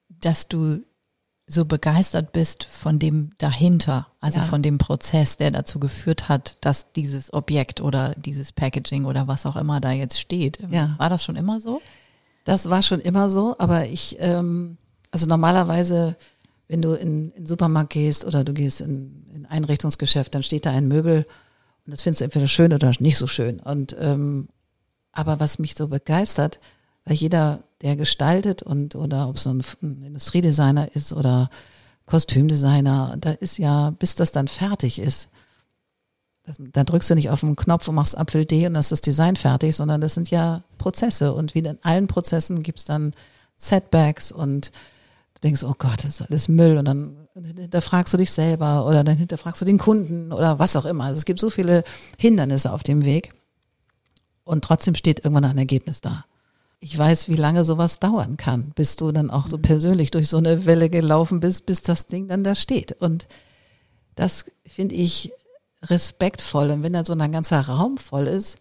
[0.09, 0.81] dass du
[1.45, 4.45] so begeistert bist von dem dahinter, also ja.
[4.45, 9.45] von dem Prozess, der dazu geführt hat, dass dieses Objekt oder dieses Packaging oder was
[9.45, 10.59] auch immer da jetzt steht.
[10.71, 10.95] Ja.
[10.97, 11.81] War das schon immer so?
[12.45, 14.77] Das war schon immer so, aber ich, ähm,
[15.11, 16.15] also normalerweise,
[16.67, 20.65] wenn du in, in den Supermarkt gehst oder du gehst in, in Einrichtungsgeschäft, dann steht
[20.65, 21.25] da ein Möbel
[21.85, 23.59] und das findest du entweder schön oder nicht so schön.
[23.59, 24.47] Und ähm,
[25.11, 26.59] aber was mich so begeistert,
[27.05, 31.49] weil jeder, der gestaltet und oder ob es ein, Industriedesigner ist oder
[32.05, 35.29] Kostümdesigner, da ist ja, bis das dann fertig ist,
[36.45, 38.91] das, da drückst du nicht auf den Knopf und machst Apfel D und dann ist
[38.91, 43.13] das Design fertig, sondern das sind ja Prozesse und wie in allen Prozessen gibt's dann
[43.55, 44.71] Setbacks und
[45.35, 49.03] du denkst, oh Gott, das ist alles Müll und dann hinterfragst du dich selber oder
[49.03, 51.05] dann hinterfragst du den Kunden oder was auch immer.
[51.05, 51.83] Also es gibt so viele
[52.17, 53.33] Hindernisse auf dem Weg
[54.43, 56.25] und trotzdem steht irgendwann ein Ergebnis da.
[56.83, 59.61] Ich weiß, wie lange sowas dauern kann, bis du dann auch so mhm.
[59.61, 62.91] persönlich durch so eine Welle gelaufen bist, bis das Ding dann da steht.
[62.91, 63.25] Und
[64.15, 65.31] das finde ich
[65.81, 66.71] respektvoll.
[66.71, 68.57] Und wenn dann so ein ganzer Raum voll ist,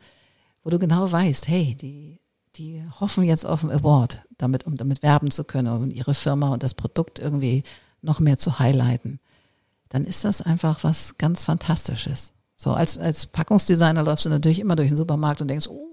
[0.62, 2.20] wo du genau weißt, hey, die,
[2.54, 6.52] die hoffen jetzt auf einen Award, damit, um damit werben zu können, um ihre Firma
[6.52, 7.64] und das Produkt irgendwie
[8.02, 9.18] noch mehr zu highlighten,
[9.88, 12.34] dann ist das einfach was ganz Fantastisches.
[12.56, 15.91] So als, als Packungsdesigner läufst du natürlich immer durch den Supermarkt und denkst, oh,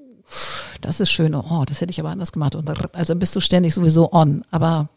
[0.81, 2.55] das ist schön, oh, das hätte ich aber anders gemacht.
[2.55, 4.43] Und also bist du ständig sowieso on.
[4.51, 4.89] Aber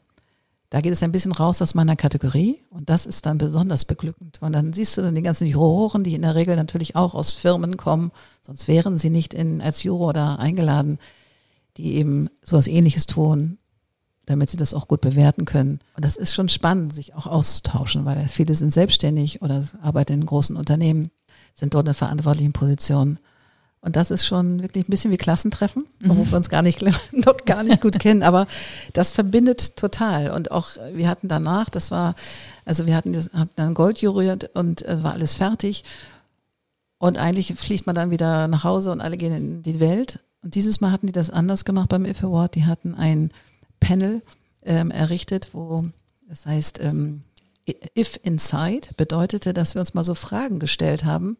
[0.71, 4.41] da geht es ein bisschen raus aus meiner Kategorie und das ist dann besonders beglückend.
[4.41, 7.35] Und dann siehst du dann die ganzen Juroren, die in der Regel natürlich auch aus
[7.35, 10.99] Firmen kommen, sonst wären sie nicht in, als Juror da eingeladen,
[11.77, 13.59] die eben sowas ähnliches tun,
[14.25, 15.81] damit sie das auch gut bewerten können.
[15.95, 20.27] Und das ist schon spannend, sich auch auszutauschen, weil viele sind selbstständig oder arbeiten in
[20.27, 21.11] großen Unternehmen
[21.55, 23.19] sind dort in verantwortlichen Positionen.
[23.85, 26.13] Und das ist schon wirklich ein bisschen wie Klassentreffen, mhm.
[26.13, 28.23] obwohl wir uns gar nicht, noch gar nicht gut kennen.
[28.23, 28.47] Aber
[28.93, 30.31] das verbindet total.
[30.31, 32.15] Und auch, wir hatten danach, das war,
[32.65, 35.83] also wir hatten das, haben dann Gold juriert und es war alles fertig.
[36.99, 40.21] Und eigentlich fliegt man dann wieder nach Hause und alle gehen in die Welt.
[40.43, 42.55] Und dieses Mal hatten die das anders gemacht beim IF Award.
[42.55, 43.33] Die hatten ein
[43.81, 44.23] Panel
[44.65, 45.85] ähm, errichtet, wo,
[46.29, 47.25] das heißt, ähm,
[47.97, 51.37] If Inside bedeutete, dass wir uns mal so Fragen gestellt haben.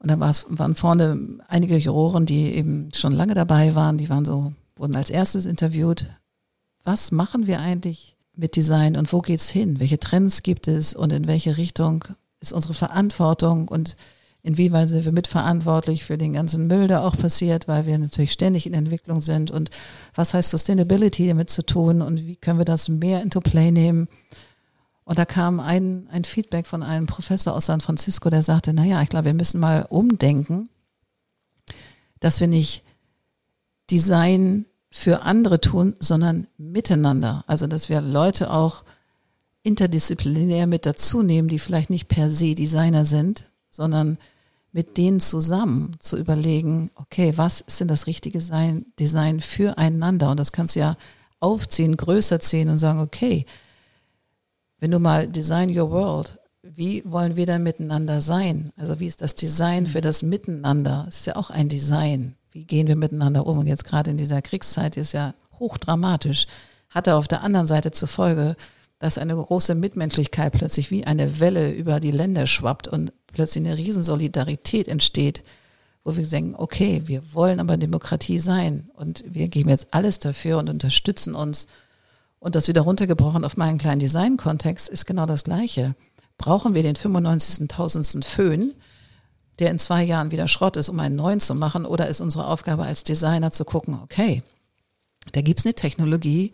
[0.00, 4.52] Und da waren vorne einige Juroren, die eben schon lange dabei waren, die waren so,
[4.76, 6.08] wurden als erstes interviewt.
[6.84, 9.80] Was machen wir eigentlich mit Design und wo geht's hin?
[9.80, 12.04] Welche Trends gibt es und in welche Richtung
[12.40, 13.96] ist unsere Verantwortung und
[14.42, 18.66] inwieweit sind wir mitverantwortlich für den ganzen Müll, der auch passiert, weil wir natürlich ständig
[18.66, 19.70] in Entwicklung sind und
[20.14, 24.06] was heißt Sustainability damit zu tun und wie können wir das mehr into play nehmen?
[25.08, 29.00] Und da kam ein, ein Feedback von einem Professor aus San Francisco, der sagte, naja,
[29.00, 30.68] ich glaube, wir müssen mal umdenken,
[32.20, 32.84] dass wir nicht
[33.90, 37.42] Design für andere tun, sondern miteinander.
[37.46, 38.84] Also, dass wir Leute auch
[39.62, 44.18] interdisziplinär mit dazu nehmen, die vielleicht nicht per se Designer sind, sondern
[44.72, 48.40] mit denen zusammen zu überlegen, okay, was ist denn das richtige
[49.00, 50.30] Design füreinander?
[50.30, 50.98] Und das kannst du ja
[51.40, 53.46] aufziehen, größer ziehen und sagen, okay,
[54.78, 58.72] wenn du mal Design Your World, wie wollen wir dann miteinander sein?
[58.76, 61.04] Also wie ist das Design für das Miteinander?
[61.06, 62.34] Das ist ja auch ein Design.
[62.50, 63.58] Wie gehen wir miteinander um?
[63.58, 66.46] Und jetzt gerade in dieser Kriegszeit ist ja hochdramatisch.
[66.90, 68.56] Hatte auf der anderen Seite zur Folge,
[68.98, 73.76] dass eine große Mitmenschlichkeit plötzlich wie eine Welle über die Länder schwappt und plötzlich eine
[73.76, 75.42] Riesensolidarität entsteht,
[76.04, 80.58] wo wir denken, okay, wir wollen aber Demokratie sein und wir geben jetzt alles dafür
[80.58, 81.66] und unterstützen uns
[82.40, 85.94] Und das wieder runtergebrochen auf meinen kleinen Design-Kontext ist genau das Gleiche.
[86.36, 88.24] Brauchen wir den 95.000.
[88.24, 88.74] Föhn,
[89.58, 91.84] der in zwei Jahren wieder Schrott ist, um einen neuen zu machen?
[91.84, 94.42] Oder ist unsere Aufgabe als Designer zu gucken, okay,
[95.32, 96.52] da gibt's eine Technologie,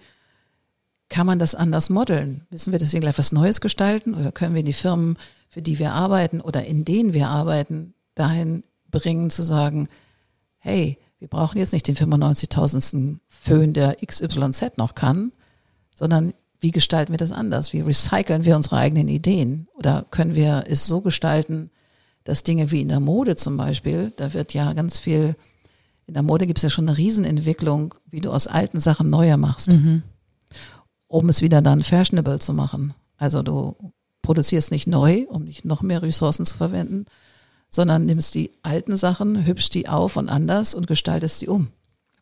[1.11, 2.47] kann man das anders modeln?
[2.51, 5.19] Müssen wir deswegen gleich was Neues gestalten oder können wir die Firmen,
[5.49, 9.89] für die wir arbeiten oder in denen wir arbeiten, dahin bringen zu sagen,
[10.59, 13.19] hey, wir brauchen jetzt nicht den 95.000.
[13.29, 15.33] Föhn, der XYZ noch kann,
[15.95, 17.73] sondern wie gestalten wir das anders?
[17.73, 19.69] Wie recyceln wir unsere eigenen Ideen?
[19.75, 21.71] Oder können wir es so gestalten,
[22.25, 25.37] dass Dinge wie in der Mode zum Beispiel, da wird ja ganz viel,
[26.07, 29.37] in der Mode gibt es ja schon eine Riesenentwicklung, wie du aus alten Sachen neue
[29.37, 30.03] machst, mhm.
[31.07, 32.95] um es wieder dann fashionable zu machen.
[33.19, 33.77] Also du
[34.23, 37.05] produzierst nicht neu, um nicht noch mehr Ressourcen zu verwenden,
[37.69, 41.69] sondern nimmst die alten Sachen, hübschst die auf und anders und gestaltest sie um.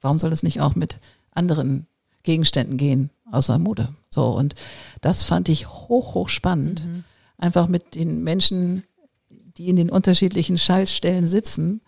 [0.01, 0.99] Warum soll es nicht auch mit
[1.31, 1.87] anderen
[2.23, 3.95] Gegenständen gehen außer Mode?
[4.11, 4.55] So und
[5.01, 7.05] das fand ich hoch hoch spannend, mhm.
[7.39, 8.85] einfach mit den Menschen
[9.57, 11.81] die in den unterschiedlichen Schaltstellen sitzen,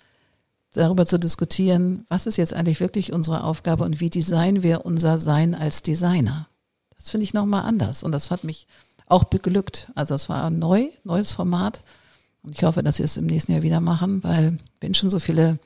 [0.73, 5.19] darüber zu diskutieren, was ist jetzt eigentlich wirklich unsere Aufgabe und wie designen wir unser
[5.19, 6.49] Sein als Designer.
[6.97, 8.67] Das finde ich nochmal anders und das hat mich
[9.07, 9.91] auch beglückt.
[9.95, 11.83] Also es war neu, neues Format
[12.43, 15.19] und ich hoffe, dass wir es im nächsten Jahr wieder machen, weil wenn schon so
[15.19, 15.59] viele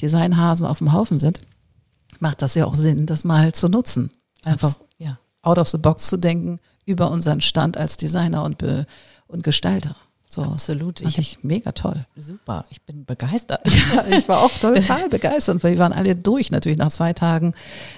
[0.00, 1.40] Designhasen auf dem Haufen sind,
[2.20, 4.10] macht das ja auch Sinn, das mal zu nutzen.
[4.44, 5.18] Einfach ja.
[5.42, 8.86] out of the box zu denken über unseren Stand als Designer und, Be
[9.26, 9.96] und Gestalter.
[10.32, 11.00] So, Absolut.
[11.00, 12.06] Ich, ich mega toll.
[12.16, 12.64] Super.
[12.70, 13.66] Ich bin begeistert.
[13.92, 15.64] Ja, ich war auch total begeistert.
[15.64, 17.52] Wir waren alle durch natürlich nach zwei Tagen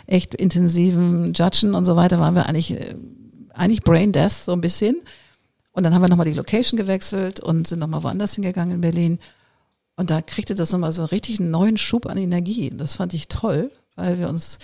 [0.07, 2.95] echt intensiven Judgen und so weiter waren wir eigentlich, äh,
[3.53, 4.97] eigentlich Brain Death so ein bisschen.
[5.73, 9.19] Und dann haben wir nochmal die Location gewechselt und sind nochmal woanders hingegangen in Berlin.
[9.97, 12.71] Und da kriegte das nochmal so richtig einen neuen Schub an Energie.
[12.75, 14.59] Das fand ich toll, weil wir uns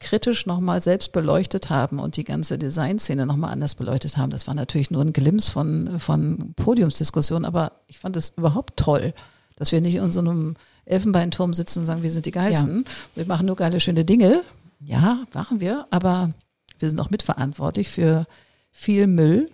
[0.00, 4.30] kritisch nochmal selbst beleuchtet haben und die ganze Designszene nochmal anders beleuchtet haben.
[4.30, 9.12] Das war natürlich nur ein Glimps von, von Podiumsdiskussionen, aber ich fand es überhaupt toll,
[9.56, 10.54] dass wir nicht in so einem
[10.84, 12.92] Elfenbeinturm sitzen und sagen, wir sind die Geilsten, ja.
[13.16, 14.42] wir machen nur geile, schöne Dinge.
[14.80, 16.32] Ja, machen wir, aber
[16.78, 18.26] wir sind auch mitverantwortlich für
[18.70, 19.50] viel Müll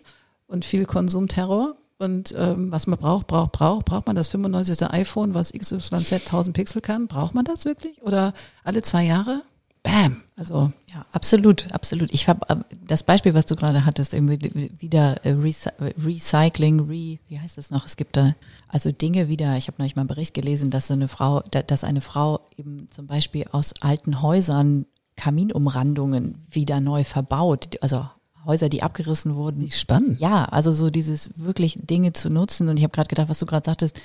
[0.46, 1.76] und viel Konsumterror.
[2.04, 4.88] Und ähm, was man braucht, braucht, braucht, braucht man das 95.
[4.90, 7.08] iPhone, was XYZ 1000 Pixel kann?
[7.08, 8.00] Braucht man das wirklich?
[8.02, 9.42] Oder alle zwei Jahre?
[9.84, 10.22] bam.
[10.34, 12.12] Also ja, absolut, absolut.
[12.12, 12.56] Ich habe äh,
[12.88, 17.86] das Beispiel, was du gerade hattest, wieder äh, Recycling, Re, wie heißt das noch?
[17.86, 18.34] Es gibt da
[18.66, 19.56] also Dinge wieder.
[19.56, 22.88] Ich habe neulich mal einen Bericht gelesen, dass so eine Frau, dass eine Frau eben
[22.90, 24.86] zum Beispiel aus alten Häusern
[25.16, 28.08] Kaminumrandungen wieder neu verbaut, also
[28.44, 29.62] Häuser, die abgerissen wurden.
[29.62, 30.20] Wie spannend.
[30.20, 32.68] Ja, also so dieses wirklich Dinge zu nutzen.
[32.68, 34.00] Und ich habe gerade gedacht, was du gerade sagtest,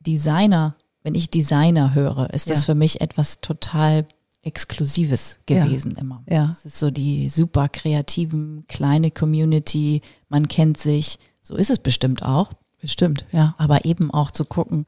[0.00, 2.64] Designer, wenn ich Designer höre, ist das ja.
[2.66, 4.06] für mich etwas total
[4.42, 6.00] Exklusives gewesen ja.
[6.00, 6.22] immer.
[6.28, 6.48] Ja.
[6.50, 11.18] Es ist so die super kreativen, kleine Community, man kennt sich.
[11.40, 12.52] So ist es bestimmt auch.
[12.80, 13.54] Bestimmt, ja.
[13.56, 14.84] Aber eben auch zu gucken,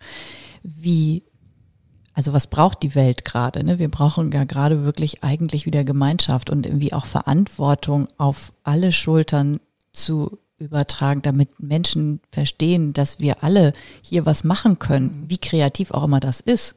[0.62, 1.22] wie,
[2.16, 3.62] also was braucht die Welt gerade?
[3.62, 3.78] Ne?
[3.78, 9.60] Wir brauchen ja gerade wirklich eigentlich wieder Gemeinschaft und irgendwie auch Verantwortung auf alle Schultern
[9.92, 16.04] zu übertragen, damit Menschen verstehen, dass wir alle hier was machen können, wie kreativ auch
[16.04, 16.74] immer das ist.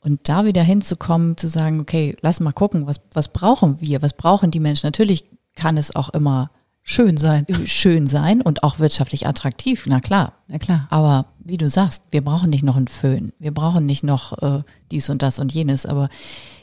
[0.00, 4.12] Und da wieder hinzukommen, zu sagen, okay, lass mal gucken, was, was brauchen wir, was
[4.12, 4.86] brauchen die Menschen?
[4.86, 5.24] Natürlich
[5.56, 6.50] kann es auch immer
[6.82, 7.46] schön sein.
[7.64, 10.34] Schön sein und auch wirtschaftlich attraktiv, na klar.
[10.46, 10.86] Na klar.
[10.90, 13.32] Aber wie du sagst, wir brauchen nicht noch einen Föhn.
[13.38, 15.86] Wir brauchen nicht noch äh, dies und das und jenes.
[15.86, 16.08] Aber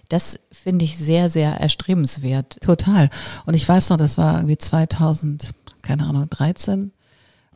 [0.10, 2.60] das finde ich sehr, sehr erstrebenswert.
[2.62, 3.10] Total.
[3.46, 6.92] Und ich weiß noch, das war irgendwie 2000, keine Ahnung, 13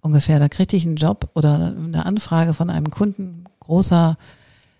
[0.01, 0.39] ungefähr.
[0.39, 4.17] Da kriegte ich einen Job oder eine Anfrage von einem Kunden, großer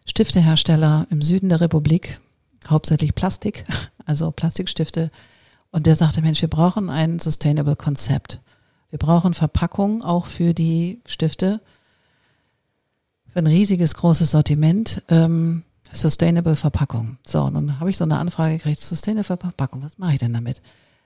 [0.06, 2.22] Stiftehersteller im Süden der Republik,
[2.70, 3.66] hauptsächlich Plastik,
[4.06, 5.12] also Plastikstifte.
[5.72, 8.40] Und der sagte, Mensch, wir brauchen ein Sustainable Konzept.
[8.92, 11.60] Wir brauchen Verpackungen auch für die Stifte.
[13.36, 15.04] Für ein riesiges, großes Sortiment.
[15.10, 17.18] Ähm, Sustainable Verpackung.
[17.26, 20.32] So, und dann habe ich so eine Anfrage gekriegt, Sustainable Verpackung, was mache ich denn
[20.32, 20.62] damit?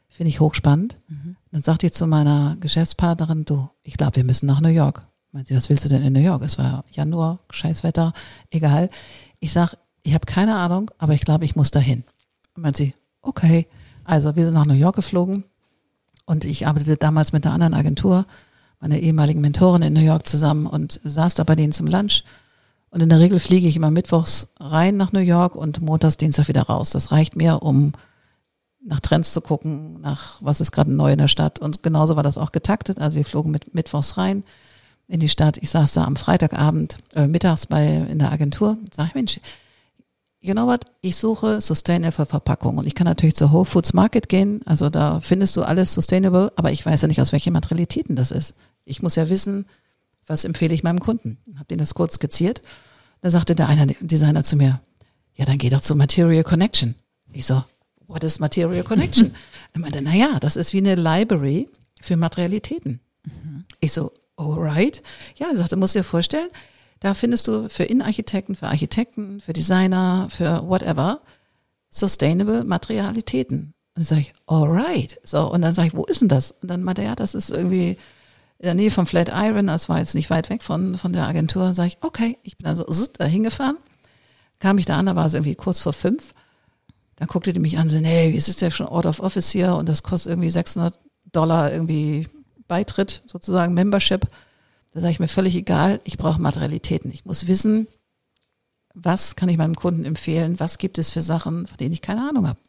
[0.10, 1.00] Finde ich hochspannend.
[1.08, 1.38] Mhm.
[1.52, 5.08] Dann sagte ich zu meiner Geschäftspartnerin, du, ich glaube, wir müssen nach New York.
[5.32, 6.44] Meint sie, was willst du denn in New York?
[6.44, 8.14] Es war Januar, Scheißwetter,
[8.52, 8.92] egal.
[9.40, 12.04] Ich sag, ich habe keine Ahnung, aber ich glaube, ich muss dahin.
[12.54, 13.66] Meint sie, okay.
[14.04, 15.46] Also wir sind nach New York geflogen
[16.26, 18.28] und ich arbeitete damals mit einer anderen Agentur,
[18.80, 22.24] meiner ehemaligen Mentorin in New York zusammen und saß da bei denen zum Lunch.
[22.92, 26.48] Und in der Regel fliege ich immer mittwochs rein nach New York und montags, Dienstag
[26.48, 26.90] wieder raus.
[26.90, 27.94] Das reicht mir, um
[28.84, 31.60] nach Trends zu gucken, nach was ist gerade neu in der Stadt.
[31.60, 33.00] Und genauso war das auch getaktet.
[33.00, 34.44] Also wir flogen mit mittwochs rein,
[35.10, 35.58] in die Stadt.
[35.58, 38.78] Ich saß da am Freitagabend äh, mittags bei in der Agentur.
[38.92, 39.40] Sag ich, Mensch,
[40.40, 44.30] you know what, ich suche Sustainable Verpackung und ich kann natürlich zur Whole Foods Market
[44.30, 48.16] gehen, also da findest du alles Sustainable, aber ich weiß ja nicht, aus welchen Materialitäten
[48.16, 48.56] das ist.
[48.90, 49.68] Ich muss ja wissen,
[50.26, 51.38] was empfehle ich meinem Kunden.
[51.58, 52.62] Hab denen das kurz skizziert.
[53.22, 54.82] Da sagte der eine Designer zu mir,
[55.36, 56.96] ja, dann geh doch zu Material Connection.
[57.32, 57.64] Ich so,
[58.08, 59.36] what is Material Connection?
[59.74, 61.70] er meinte, na ja, das ist wie eine Library
[62.02, 63.00] für Materialitäten.
[63.24, 63.66] Mhm.
[63.80, 65.04] Ich so, alright.
[65.36, 66.50] Ja, er sagte, musst du dir vorstellen,
[67.00, 71.22] da findest du für Innenarchitekten, für Architekten, für Designer, für whatever,
[71.92, 73.60] sustainable Materialitäten.
[73.60, 75.20] Und dann sage ich, alright.
[75.24, 76.52] So, und dann sage ich, wo ist denn das?
[76.52, 77.98] Und dann meinte er, ja, das ist irgendwie
[78.60, 81.74] in der Nähe von Flatiron, das war jetzt nicht weit weg von, von der Agentur.
[81.74, 82.86] Sage ich, okay, ich bin also
[83.18, 83.78] da hingefahren,
[84.60, 86.34] kam ich da an, da war es irgendwie kurz vor fünf.
[87.16, 89.50] Dann guckte die mich an, so, nee, wie ist es denn schon Out of Office
[89.50, 89.76] hier?
[89.76, 90.98] Und das kostet irgendwie 600
[91.32, 92.28] Dollar irgendwie
[92.68, 94.28] Beitritt, sozusagen Membership.
[94.92, 97.12] Da sage ich mir völlig egal, ich brauche Materialitäten.
[97.12, 97.88] Ich muss wissen,
[98.94, 102.28] was kann ich meinem Kunden empfehlen, was gibt es für Sachen, von denen ich keine
[102.28, 102.60] Ahnung habe.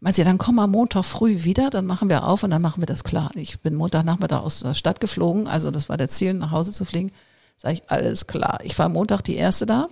[0.00, 2.82] Meinst du, dann komm am Montag früh wieder, dann machen wir auf und dann machen
[2.82, 3.30] wir das klar.
[3.34, 6.84] Ich bin Montagnachmittag aus der Stadt geflogen, also das war der Ziel, nach Hause zu
[6.84, 7.12] fliegen.
[7.56, 8.58] Sag ich, alles klar.
[8.62, 9.88] Ich war Montag die Erste da,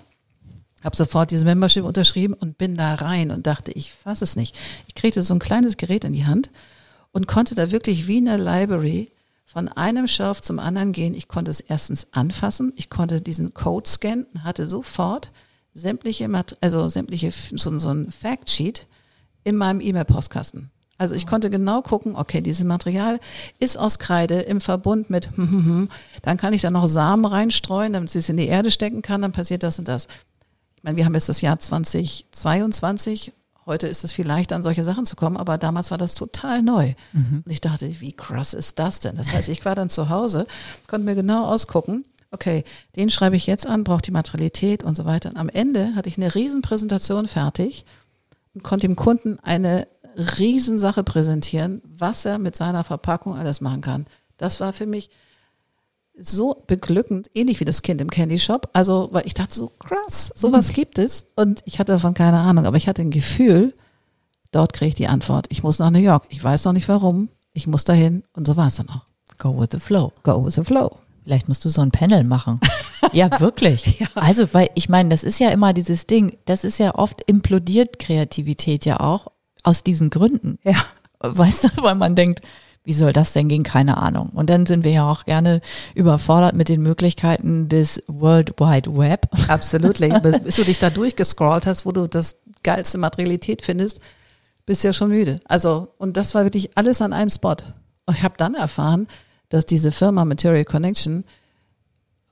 [0.82, 4.54] habe sofort diese Membership unterschrieben und bin da rein und dachte, ich fasse es nicht.
[4.86, 6.50] Ich kriegte so ein kleines Gerät in die Hand
[7.12, 9.10] und konnte da wirklich wie eine Library
[9.46, 11.14] von einem Shelf zum anderen gehen.
[11.14, 15.32] Ich konnte es erstens anfassen, ich konnte diesen Code scannen, hatte sofort
[15.72, 16.28] sämtliche,
[16.60, 18.86] also sämtliche, so, so ein Factsheet
[19.44, 20.70] in meinem E-Mail-Postkasten.
[20.96, 23.18] Also ich konnte genau gucken, okay, dieses Material
[23.58, 28.20] ist aus Kreide im Verbund mit, dann kann ich da noch Samen reinstreuen, damit sie
[28.20, 30.06] es in die Erde stecken kann, dann passiert das und das.
[30.76, 33.32] Ich meine, wir haben jetzt das Jahr 2022
[33.66, 36.62] Heute ist es viel leichter, an solche Sachen zu kommen, aber damals war das total
[36.62, 36.94] neu.
[37.12, 37.42] Mhm.
[37.46, 39.16] Und ich dachte, wie krass ist das denn?
[39.16, 40.46] Das heißt, ich war dann zu Hause,
[40.86, 42.64] konnte mir genau ausgucken, okay,
[42.96, 45.30] den schreibe ich jetzt an, braucht die Materialität und so weiter.
[45.30, 47.86] Und am Ende hatte ich eine Riesenpräsentation fertig
[48.62, 54.06] konnte dem Kunden eine Riesensache präsentieren, was er mit seiner Verpackung alles machen kann.
[54.36, 55.10] Das war für mich
[56.18, 58.70] so beglückend, ähnlich wie das Kind im Candy Shop.
[58.72, 60.74] Also, weil ich dachte so, krass, sowas mhm.
[60.74, 61.26] gibt es.
[61.34, 63.74] Und ich hatte davon keine Ahnung, aber ich hatte ein Gefühl,
[64.52, 65.46] dort kriege ich die Antwort.
[65.48, 66.24] Ich muss nach New York.
[66.28, 67.28] Ich weiß noch nicht warum.
[67.52, 68.22] Ich muss dahin.
[68.32, 69.04] Und so war es dann auch.
[69.38, 70.12] Go with the flow.
[70.22, 70.98] Go with the flow.
[71.24, 72.60] Vielleicht musst du so ein Panel machen.
[73.30, 74.00] ja, wirklich.
[74.00, 74.06] ja.
[74.14, 77.98] Also, weil ich meine, das ist ja immer dieses Ding, das ist ja oft implodiert
[77.98, 79.28] Kreativität ja auch
[79.62, 80.58] aus diesen Gründen.
[80.62, 80.84] Ja.
[81.20, 82.42] Weißt du, weil man denkt,
[82.84, 83.62] wie soll das denn gehen?
[83.62, 84.28] Keine Ahnung.
[84.34, 85.62] Und dann sind wir ja auch gerne
[85.94, 89.28] überfordert mit den Möglichkeiten des World Wide Web.
[89.48, 89.98] Absolut.
[89.98, 94.00] Bis du dich da durchgescrollt hast, wo du das geilste Materialität findest,
[94.66, 95.40] bist ja schon müde.
[95.46, 97.56] Also, und das war wirklich alles an einem Spot.
[98.06, 99.08] Und ich habe dann erfahren,
[99.48, 101.24] dass diese Firma Material Connection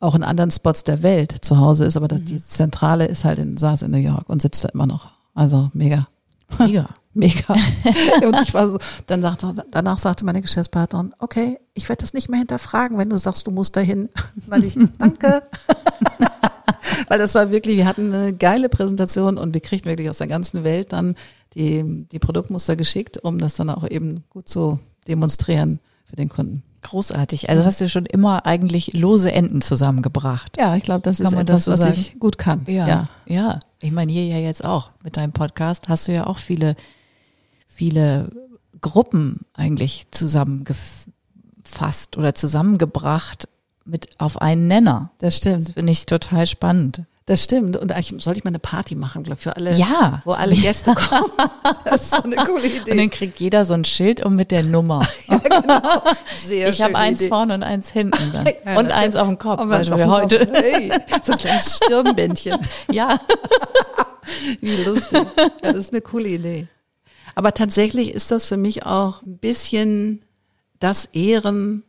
[0.03, 2.25] auch in anderen Spots der Welt zu Hause ist, aber mhm.
[2.25, 5.11] die Zentrale ist halt in, saß in New York und sitzt da immer noch.
[5.35, 6.09] Also mega.
[6.59, 6.89] Mega.
[7.15, 7.55] Mega.
[8.25, 12.31] Und ich war so, dann sagte, danach sagte meine Geschäftspartnerin, okay, ich werde das nicht
[12.31, 14.09] mehr hinterfragen, wenn du sagst, du musst dahin.
[14.47, 15.43] Weil ich, danke.
[17.09, 20.27] Weil das war wirklich, wir hatten eine geile Präsentation und wir kriegten wirklich aus der
[20.27, 21.15] ganzen Welt dann
[21.53, 26.63] die, die Produktmuster geschickt, um das dann auch eben gut zu demonstrieren für den Kunden.
[26.83, 27.49] Großartig.
[27.49, 30.57] Also hast du schon immer eigentlich lose Enden zusammengebracht.
[30.59, 32.65] Ja, ich glaube, das kann ist etwas, das so was ich gut kann.
[32.67, 33.09] Ja, ja.
[33.27, 33.61] ja.
[33.81, 36.77] Ich meine, hier ja jetzt auch mit deinem Podcast hast du ja auch viele
[37.67, 38.31] viele
[38.81, 43.49] Gruppen eigentlich zusammengefasst oder zusammengebracht
[43.85, 45.11] mit auf einen Nenner.
[45.19, 45.69] Das stimmt.
[45.69, 47.03] Das finde ich total spannend.
[47.27, 47.77] Das stimmt.
[47.77, 50.21] Und eigentlich sollte ich mal eine Party machen, glaube für alle, ja.
[50.25, 51.31] wo alle Gäste kommen.
[51.85, 52.91] Das ist so eine coole Idee.
[52.91, 55.07] Und dann kriegt jeder so ein Schild und mit der Nummer.
[55.29, 56.03] ja, genau.
[56.45, 57.29] Sehr ich habe eins Idee.
[57.29, 58.47] vorne und eins hinten dann.
[58.65, 60.47] Ja, und eins auf dem Kopf, weil wir heute.
[60.53, 60.93] Hey,
[61.23, 62.59] so ein kleines Stirnbändchen.
[62.91, 63.19] ja.
[64.61, 65.27] Wie lustig.
[65.37, 66.69] Ja, das ist eine coole Idee.
[67.35, 70.23] Aber tatsächlich ist das für mich auch ein bisschen
[70.81, 71.83] das Ehren,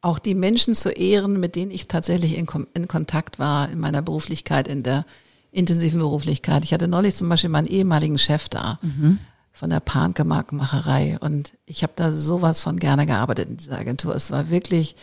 [0.00, 4.02] auch die Menschen zu ehren, mit denen ich tatsächlich in, in Kontakt war in meiner
[4.02, 5.04] Beruflichkeit, in der
[5.50, 6.64] intensiven Beruflichkeit.
[6.64, 8.78] Ich hatte neulich zum Beispiel meinen ehemaligen Chef da.
[8.82, 9.18] Mhm
[9.58, 11.18] von der Panke-Markenmacherei.
[11.18, 14.14] Und ich habe da sowas von gerne gearbeitet in dieser Agentur.
[14.14, 14.94] Es war wirklich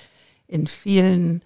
[0.47, 1.41] in vielen,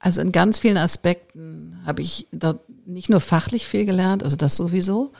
[0.00, 4.56] also in ganz vielen Aspekten habe ich dort nicht nur fachlich viel gelernt, also das
[4.56, 5.12] sowieso,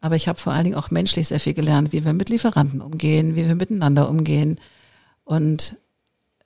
[0.00, 2.80] aber ich habe vor allen Dingen auch menschlich sehr viel gelernt, wie wir mit Lieferanten
[2.80, 4.58] umgehen, wie wir miteinander umgehen.
[5.24, 5.76] Und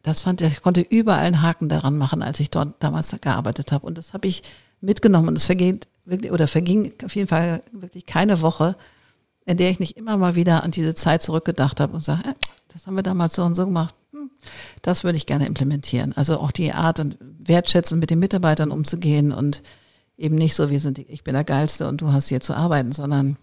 [0.03, 3.73] das fand ich, ich konnte überall einen Haken daran machen, als ich dort damals gearbeitet
[3.73, 3.87] habe.
[3.87, 4.43] Und das habe ich
[4.81, 5.29] mitgenommen.
[5.29, 8.77] Und es vergeht wirklich, oder verging auf jeden Fall wirklich keine Woche,
[9.45, 12.35] in der ich nicht immer mal wieder an diese Zeit zurückgedacht habe und sage, äh,
[12.73, 13.95] das haben wir damals so und so gemacht.
[14.13, 14.31] Hm,
[14.83, 16.13] das würde ich gerne implementieren.
[16.17, 19.63] Also auch die Art und wertschätzen, mit den Mitarbeitern umzugehen und
[20.17, 22.55] eben nicht so, wir sind, die, ich bin der Geilste und du hast hier zu
[22.55, 23.37] arbeiten, sondern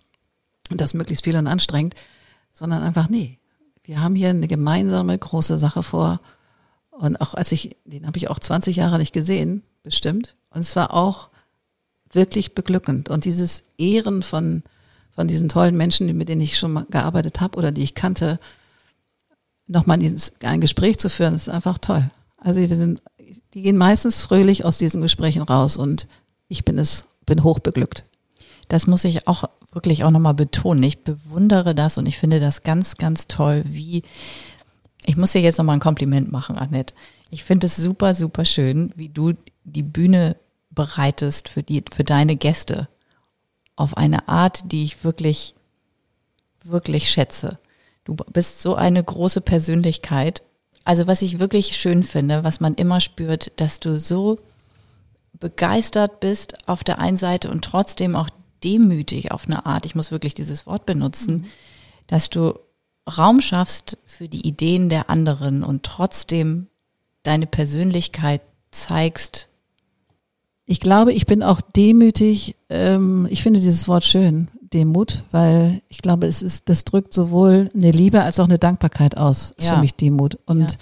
[0.70, 1.96] das möglichst viel und anstrengend,
[2.54, 3.40] sondern einfach, nee,
[3.84, 6.20] wir haben hier eine gemeinsame große Sache vor.
[7.00, 10.36] Und auch als ich, den habe ich auch 20 Jahre nicht gesehen, bestimmt.
[10.50, 11.30] Und es war auch
[12.12, 13.10] wirklich beglückend.
[13.10, 14.64] Und dieses Ehren von,
[15.12, 18.40] von diesen tollen Menschen, mit denen ich schon mal gearbeitet habe oder die ich kannte,
[19.68, 20.00] nochmal
[20.44, 22.10] ein Gespräch zu führen, ist einfach toll.
[22.38, 23.02] Also wir sind,
[23.54, 26.08] die gehen meistens fröhlich aus diesen Gesprächen raus und
[26.48, 28.06] ich bin es, bin hochbeglückt.
[28.70, 30.84] Das muss ich auch wirklich auch nochmal betonen.
[30.84, 34.04] Ich bewundere das und ich finde das ganz, ganz toll, wie,
[35.06, 36.94] ich muss dir jetzt nochmal ein Kompliment machen, Annette.
[37.30, 39.34] Ich finde es super, super schön, wie du
[39.64, 40.38] die Bühne
[40.72, 42.88] bereitest für die, für deine Gäste.
[43.76, 45.56] Auf eine Art, die ich wirklich,
[46.64, 47.60] wirklich schätze.
[48.06, 50.42] Du bist so eine große Persönlichkeit.
[50.84, 54.40] Also was ich wirklich schön finde, was man immer spürt, dass du so
[55.34, 58.30] begeistert bist auf der einen Seite und trotzdem auch
[58.64, 61.46] demütig auf eine Art, ich muss wirklich dieses Wort benutzen, mhm.
[62.08, 62.58] dass du
[63.08, 66.68] Raum schaffst für die Ideen der anderen und trotzdem
[67.24, 68.42] deine Persönlichkeit
[68.72, 69.48] zeigst.
[70.66, 72.56] Ich glaube, ich bin auch demütig.
[72.70, 74.50] Ähm, ich finde dieses Wort schön.
[74.74, 79.16] Demut, weil ich glaube, es ist, das drückt sowohl eine Liebe als auch eine Dankbarkeit
[79.16, 79.54] aus.
[79.60, 79.76] Ja.
[79.76, 80.38] für mich Demut.
[80.46, 80.78] Und ja.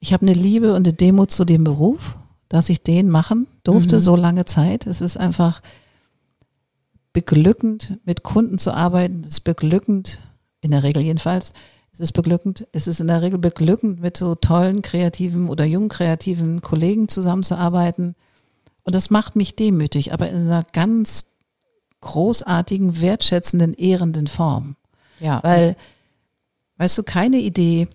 [0.00, 2.18] ich habe eine Liebe und eine Demut zu dem Beruf,
[2.48, 4.00] dass ich den machen durfte, mhm.
[4.00, 4.86] so lange Zeit.
[4.86, 5.62] Es ist einfach
[7.12, 9.20] beglückend, mit Kunden zu arbeiten.
[9.22, 10.20] Es ist beglückend,
[10.60, 11.52] in der Regel jedenfalls.
[11.92, 12.66] Es ist beglückend.
[12.72, 18.14] Es ist in der Regel beglückend, mit so tollen kreativen oder jungen kreativen Kollegen zusammenzuarbeiten.
[18.84, 21.26] Und das macht mich demütig, aber in einer ganz
[22.00, 24.76] großartigen, wertschätzenden, ehrenden Form.
[25.18, 25.42] Ja.
[25.42, 25.76] Weil,
[26.78, 27.88] weißt du, keine Idee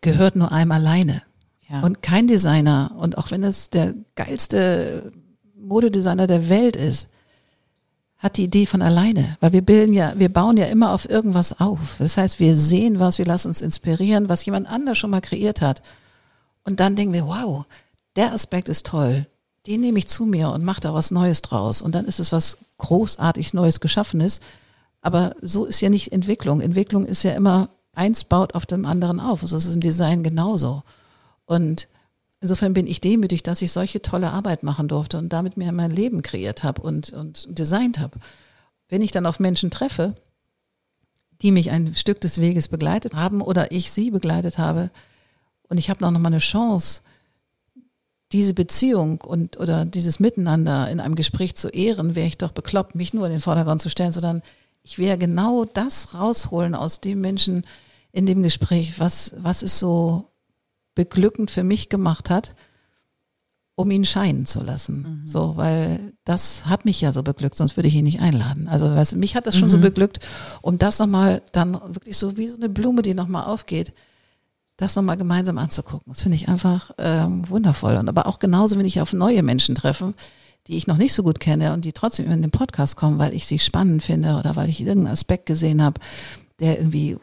[0.00, 1.22] gehört nur einem alleine.
[1.68, 1.80] Ja.
[1.82, 5.12] Und kein Designer, und auch wenn es der geilste
[5.56, 7.08] Modedesigner der Welt ist,
[8.20, 11.58] hat die Idee von alleine, weil wir bilden ja, wir bauen ja immer auf irgendwas
[11.58, 11.96] auf.
[11.98, 15.60] Das heißt, wir sehen was, wir lassen uns inspirieren, was jemand anders schon mal kreiert
[15.60, 15.82] hat.
[16.62, 17.64] Und dann denken wir, wow,
[18.16, 19.26] der Aspekt ist toll
[19.66, 21.82] den nehme ich zu mir und mache da was Neues draus.
[21.82, 24.40] Und dann ist es was großartig Neues Geschaffenes.
[25.02, 26.60] Aber so ist ja nicht Entwicklung.
[26.60, 29.42] Entwicklung ist ja immer, eins baut auf dem anderen auf.
[29.42, 30.82] So ist es im Design genauso.
[31.44, 31.88] Und
[32.40, 35.90] insofern bin ich demütig, dass ich solche tolle Arbeit machen durfte und damit mir mein
[35.90, 38.18] Leben kreiert habe und, und designt habe.
[38.88, 40.14] Wenn ich dann auf Menschen treffe,
[41.42, 44.90] die mich ein Stück des Weges begleitet haben oder ich sie begleitet habe
[45.68, 47.02] und ich habe noch mal eine Chance,
[48.32, 52.94] diese Beziehung und oder dieses Miteinander in einem Gespräch zu ehren, wäre ich doch bekloppt,
[52.94, 54.42] mich nur in den Vordergrund zu stellen, sondern
[54.82, 57.64] ich wäre genau das rausholen aus dem Menschen
[58.12, 60.29] in dem Gespräch, was, was es so
[61.00, 62.54] beglückend für mich gemacht hat,
[63.74, 65.22] um ihn scheinen zu lassen.
[65.22, 65.26] Mhm.
[65.26, 68.68] So, weil das hat mich ja so beglückt, sonst würde ich ihn nicht einladen.
[68.68, 69.72] Also, weißt mich hat das schon mhm.
[69.72, 70.20] so beglückt,
[70.60, 73.94] um das nochmal dann wirklich so wie so eine Blume, die nochmal aufgeht,
[74.76, 76.12] das nochmal gemeinsam anzugucken.
[76.12, 77.96] Das finde ich einfach ähm, wundervoll.
[77.96, 80.12] Und aber auch genauso, wenn ich auf neue Menschen treffe,
[80.66, 83.32] die ich noch nicht so gut kenne und die trotzdem in den Podcast kommen, weil
[83.32, 85.98] ich sie spannend finde oder weil ich irgendeinen Aspekt gesehen habe,
[86.58, 87.16] der irgendwie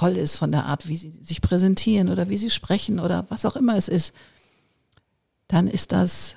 [0.00, 3.44] toll ist von der Art, wie sie sich präsentieren oder wie sie sprechen oder was
[3.44, 4.14] auch immer es ist,
[5.46, 6.36] dann ist das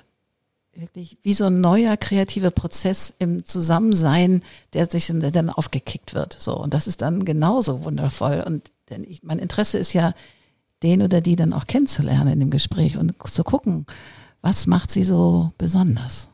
[0.74, 4.42] wirklich wie so ein neuer kreativer Prozess im Zusammensein,
[4.74, 6.36] der sich dann aufgekickt wird.
[6.38, 10.12] So und das ist dann genauso wundervoll und denn ich, mein Interesse ist ja,
[10.82, 13.86] den oder die dann auch kennenzulernen in dem Gespräch und zu gucken,
[14.42, 16.28] was macht sie so besonders.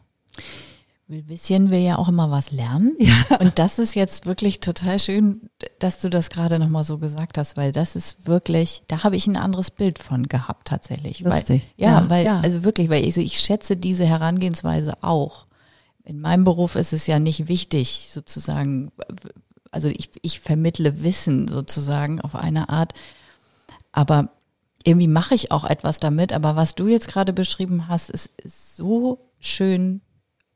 [1.10, 2.96] Ein bisschen will ja auch immer was lernen.
[3.00, 3.36] Ja.
[3.38, 7.56] Und das ist jetzt wirklich total schön, dass du das gerade nochmal so gesagt hast,
[7.56, 11.20] weil das ist wirklich, da habe ich ein anderes Bild von gehabt tatsächlich.
[11.20, 11.68] Lustig.
[11.76, 12.40] Weil, ja, ja, weil, ja.
[12.40, 15.46] also wirklich, weil ich, ich schätze diese Herangehensweise auch.
[16.04, 18.92] In meinem Beruf ist es ja nicht wichtig, sozusagen,
[19.72, 22.92] also ich, ich vermittle Wissen sozusagen auf eine Art,
[23.92, 24.30] aber
[24.84, 26.32] irgendwie mache ich auch etwas damit.
[26.32, 30.02] Aber was du jetzt gerade beschrieben hast, ist, ist so schön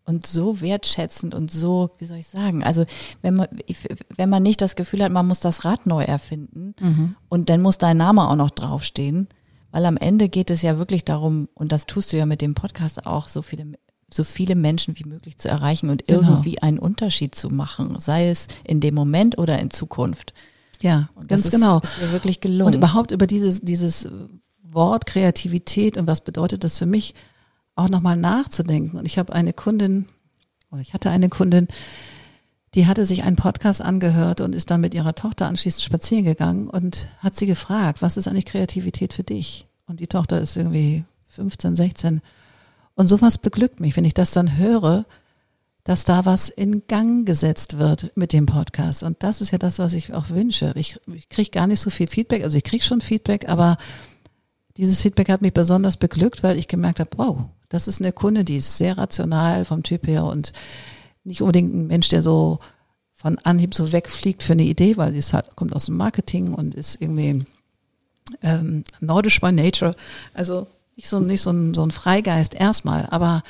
[0.05, 2.84] und so wertschätzend und so, wie soll ich sagen, also
[3.22, 3.48] wenn man,
[4.16, 7.16] wenn man nicht das Gefühl hat, man muss das Rad neu erfinden mhm.
[7.28, 9.28] und dann muss dein Name auch noch draufstehen,
[9.70, 12.55] weil am Ende geht es ja wirklich darum, und das tust du ja mit dem
[12.55, 13.72] Podcast auch, so viele
[14.12, 16.20] so viele Menschen wie möglich zu erreichen und genau.
[16.22, 20.34] irgendwie einen Unterschied zu machen, sei es in dem Moment oder in Zukunft.
[20.80, 21.80] Ja, und ganz ist, genau.
[21.80, 22.66] Ist dir wirklich gelungen.
[22.66, 24.09] Und überhaupt über dieses, dieses
[24.62, 27.14] Wort Kreativität und was bedeutet das für mich,
[27.77, 28.99] auch nochmal nachzudenken.
[28.99, 30.07] Und ich habe eine Kundin,
[30.70, 31.68] oder ich hatte eine Kundin,
[32.75, 36.68] die hatte sich einen Podcast angehört und ist dann mit ihrer Tochter anschließend spazieren gegangen
[36.68, 39.66] und hat sie gefragt, was ist eigentlich Kreativität für dich?
[39.87, 42.20] Und die Tochter ist irgendwie 15, 16
[42.95, 45.05] Und sowas beglückt mich, wenn ich das dann höre,
[45.85, 49.03] dass da was in Gang gesetzt wird mit dem Podcast.
[49.03, 50.72] Und das ist ja das, was ich auch wünsche.
[50.77, 53.77] Ich, ich kriege gar nicht so viel Feedback, also ich kriege schon Feedback, aber
[54.79, 57.45] dieses Feedback hat mich besonders beglückt, weil ich gemerkt habe, wow,
[57.75, 60.53] das ist eine Kunde, die ist sehr rational vom Typ her und
[61.25, 62.61] nicht unbedingt ein Mensch, der so
[63.12, 66.75] von Anhieb so wegfliegt für eine Idee, weil die halt, kommt aus dem Marketing und
[66.75, 67.45] ist irgendwie
[68.43, 69.97] ähm, nordisch by nature.
[70.35, 73.43] Also nicht so, nicht so ein, so ein Freigeist erstmal, aber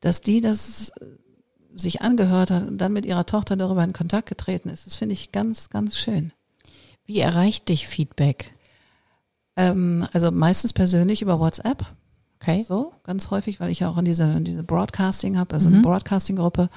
[0.00, 0.92] dass die das
[1.76, 5.12] sich angehört hat und dann mit ihrer Tochter darüber in Kontakt getreten ist, das finde
[5.12, 6.32] ich ganz, ganz schön.
[7.06, 8.52] Wie erreicht dich Feedback?
[9.56, 11.86] Ähm, also meistens persönlich über WhatsApp.
[12.44, 12.64] Okay.
[12.66, 15.76] So, ganz häufig, weil ich ja auch in diese, in diese Broadcasting habe, also Mhm.
[15.76, 16.68] eine Broadcasting-Gruppe,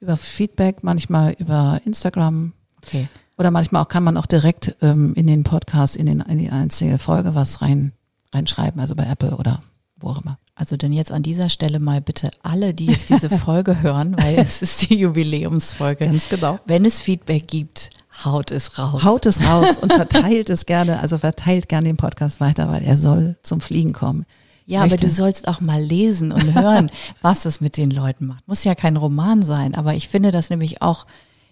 [0.00, 2.52] über Feedback, manchmal über Instagram
[2.86, 3.08] Okay.
[3.36, 6.50] oder manchmal auch kann man auch direkt ähm, in den Podcast, in, den, in die
[6.50, 7.92] einzige Folge was rein
[8.32, 9.60] reinschreiben, also bei Apple oder
[9.96, 10.38] wo auch immer.
[10.54, 14.36] Also dann jetzt an dieser Stelle mal bitte alle, die jetzt diese Folge hören, weil
[14.38, 16.10] es ist die Jubiläumsfolge.
[16.30, 16.60] genau.
[16.66, 17.90] Wenn es Feedback gibt,
[18.24, 19.02] haut es raus.
[19.04, 22.96] Haut es raus und verteilt es gerne, also verteilt gerne den Podcast weiter, weil er
[22.96, 24.26] soll zum Fliegen kommen.
[24.68, 26.90] Ja, aber möchte- du sollst auch mal lesen und hören,
[27.22, 28.46] was es mit den Leuten macht.
[28.46, 31.06] Muss ja kein Roman sein, aber ich finde das nämlich auch,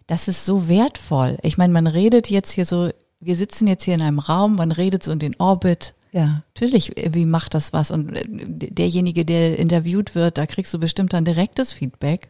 [0.07, 1.39] das ist so wertvoll.
[1.43, 2.91] Ich meine, man redet jetzt hier so,
[3.21, 5.95] wir sitzen jetzt hier in einem Raum, man redet so in den Orbit.
[6.13, 6.43] Ja.
[6.55, 7.91] Natürlich, äh, wie macht das was?
[7.91, 12.29] Und äh, derjenige, der interviewt wird, da kriegst du bestimmt dann direktes Feedback.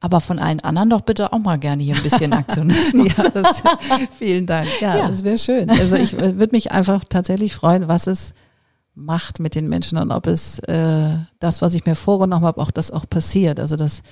[0.00, 3.08] Aber von allen anderen doch bitte auch mal gerne hier ein bisschen Aktionismus.
[3.16, 3.62] Ja, das,
[4.18, 4.68] vielen Dank.
[4.80, 5.08] Ja, Ja.
[5.08, 5.70] das wäre schön.
[5.70, 8.34] Also ich äh, würde mich einfach tatsächlich freuen, was es
[8.94, 12.70] macht mit den Menschen und ob es äh, das, was ich mir vorgenommen habe, auch
[12.70, 13.58] das auch passiert.
[13.60, 14.02] Also dass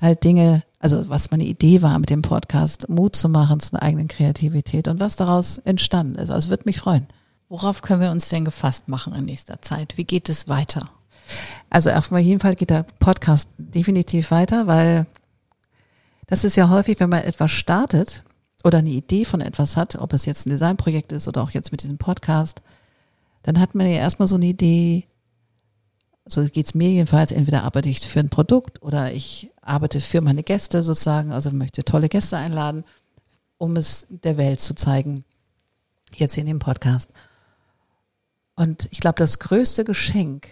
[0.00, 3.82] halt Dinge, also was meine Idee war mit dem Podcast, Mut zu machen zu einer
[3.82, 6.30] eigenen Kreativität und was daraus entstanden ist.
[6.30, 7.06] Also es würde mich freuen.
[7.48, 9.96] Worauf können wir uns denn gefasst machen in nächster Zeit?
[9.96, 10.90] Wie geht es weiter?
[11.70, 15.06] Also auf jeden Fall geht der Podcast definitiv weiter, weil
[16.26, 18.24] das ist ja häufig, wenn man etwas startet
[18.64, 21.70] oder eine Idee von etwas hat, ob es jetzt ein Designprojekt ist oder auch jetzt
[21.70, 22.62] mit diesem Podcast,
[23.46, 25.06] dann hat man ja erstmal so eine Idee,
[26.24, 30.42] so geht's mir jedenfalls, entweder arbeite ich für ein Produkt oder ich arbeite für meine
[30.42, 32.82] Gäste sozusagen, also möchte tolle Gäste einladen,
[33.56, 35.24] um es der Welt zu zeigen,
[36.16, 37.12] jetzt hier in dem Podcast.
[38.56, 40.48] Und ich glaube, das größte Geschenk,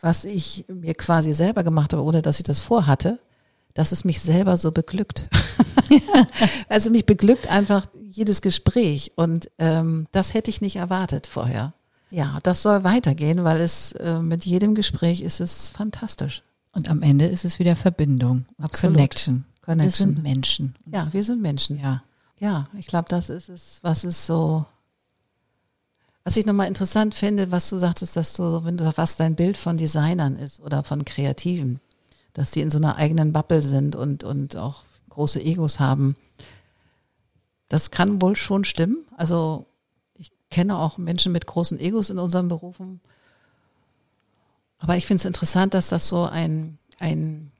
[0.00, 3.20] was ich mir quasi selber gemacht habe, ohne dass ich das vorhatte,
[3.72, 5.28] dass es mich selber so beglückt.
[6.68, 11.72] also mich beglückt einfach jedes Gespräch und ähm, das hätte ich nicht erwartet vorher.
[12.14, 16.44] Ja, das soll weitergehen, weil es äh, mit jedem Gespräch ist es fantastisch.
[16.70, 18.96] Und am Ende ist es wieder Verbindung, Absolut.
[18.96, 19.34] Connection.
[19.34, 20.14] Wir Connection.
[20.14, 20.74] sind Menschen.
[20.86, 21.80] Ja, wir sind Menschen.
[21.80, 22.04] Ja.
[22.38, 24.64] Ja, ich glaube, das ist es, was ist so,
[26.22, 29.34] was ich nochmal interessant finde, was du sagtest, dass du, so, wenn du, was dein
[29.34, 31.80] Bild von Designern ist oder von Kreativen,
[32.32, 36.14] dass die in so einer eigenen Bubble sind und, und auch große Egos haben.
[37.68, 38.98] Das kann wohl schon stimmen.
[39.16, 39.66] Also
[40.54, 43.00] kenne auch Menschen mit großen Egos in unseren Berufen.
[44.78, 47.50] Aber ich finde es interessant, dass das so ein, ein,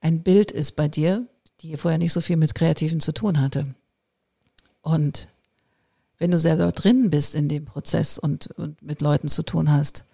[0.00, 1.26] ein Bild ist bei dir,
[1.60, 3.74] die vorher nicht so viel mit Kreativen zu tun hatte.
[4.82, 5.30] Und
[6.18, 10.04] wenn du selber drin bist in dem Prozess und, und mit Leuten zu tun hast,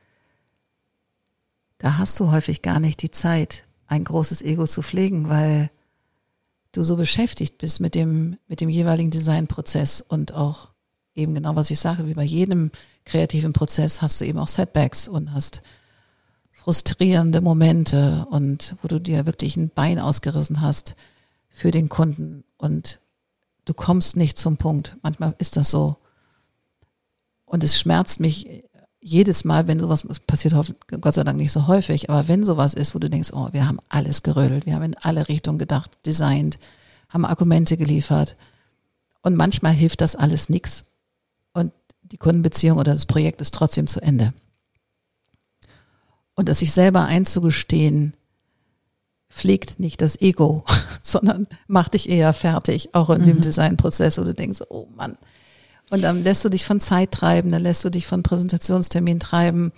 [1.76, 5.70] da hast du häufig gar nicht die Zeit, ein großes Ego zu pflegen, weil
[6.72, 10.70] du so beschäftigt bist mit dem, mit dem jeweiligen Designprozess und auch
[11.18, 12.70] eben genau, was ich sage, wie bei jedem
[13.04, 15.62] kreativen Prozess hast du eben auch Setbacks und hast
[16.52, 20.96] frustrierende Momente und wo du dir wirklich ein Bein ausgerissen hast
[21.48, 23.00] für den Kunden und
[23.64, 24.96] du kommst nicht zum Punkt.
[25.02, 25.96] Manchmal ist das so.
[27.44, 28.64] Und es schmerzt mich
[29.00, 30.54] jedes Mal, wenn sowas passiert,
[31.00, 33.66] Gott sei Dank nicht so häufig, aber wenn sowas ist, wo du denkst, oh, wir
[33.66, 36.58] haben alles gerödelt, wir haben in alle Richtungen gedacht, designt,
[37.08, 38.36] haben Argumente geliefert.
[39.22, 40.86] Und manchmal hilft das alles nichts.
[42.10, 44.32] Die Kundenbeziehung oder das Projekt ist trotzdem zu Ende.
[46.34, 48.14] Und das sich selber einzugestehen,
[49.30, 50.64] pflegt nicht das Ego,
[51.02, 55.18] sondern macht dich eher fertig, auch in dem Designprozess, wo du denkst, oh Mann.
[55.90, 59.72] Und dann lässt du dich von Zeit treiben, dann lässt du dich von Präsentationstermin treiben